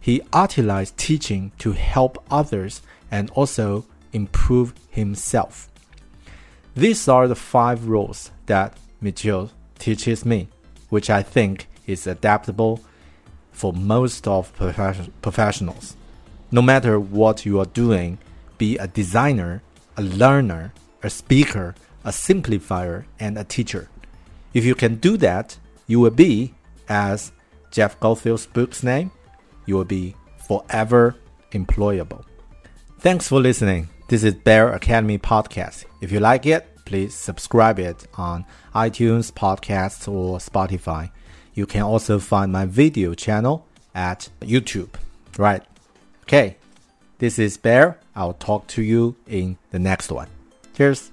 [0.00, 5.70] He utilized teaching to help others and also improve himself.
[6.74, 10.48] These are the five roles that Michel teaches me,
[10.88, 12.80] which I think is adaptable
[13.52, 15.96] for most of profession- professionals.
[16.50, 18.18] No matter what you are doing,
[18.58, 19.62] be a designer,
[19.96, 20.72] a learner,
[21.02, 21.74] a speaker,
[22.04, 23.88] a simplifier, and a teacher.
[24.52, 26.54] If you can do that, you will be,
[26.88, 27.32] as
[27.70, 29.10] Jeff Gothelf's book's name,
[29.66, 31.16] you will be forever
[31.52, 32.24] employable.
[32.98, 33.88] Thanks for listening.
[34.08, 35.84] This is Bear Academy Podcast.
[36.00, 41.12] If you like it, please subscribe it on iTunes Podcasts or Spotify.
[41.54, 43.64] You can also find my video channel
[43.94, 44.94] at YouTube.
[45.38, 45.62] Right.
[46.24, 46.56] Okay.
[47.18, 48.00] This is Bear.
[48.16, 50.26] I'll talk to you in the next one.
[50.74, 51.12] Cheers.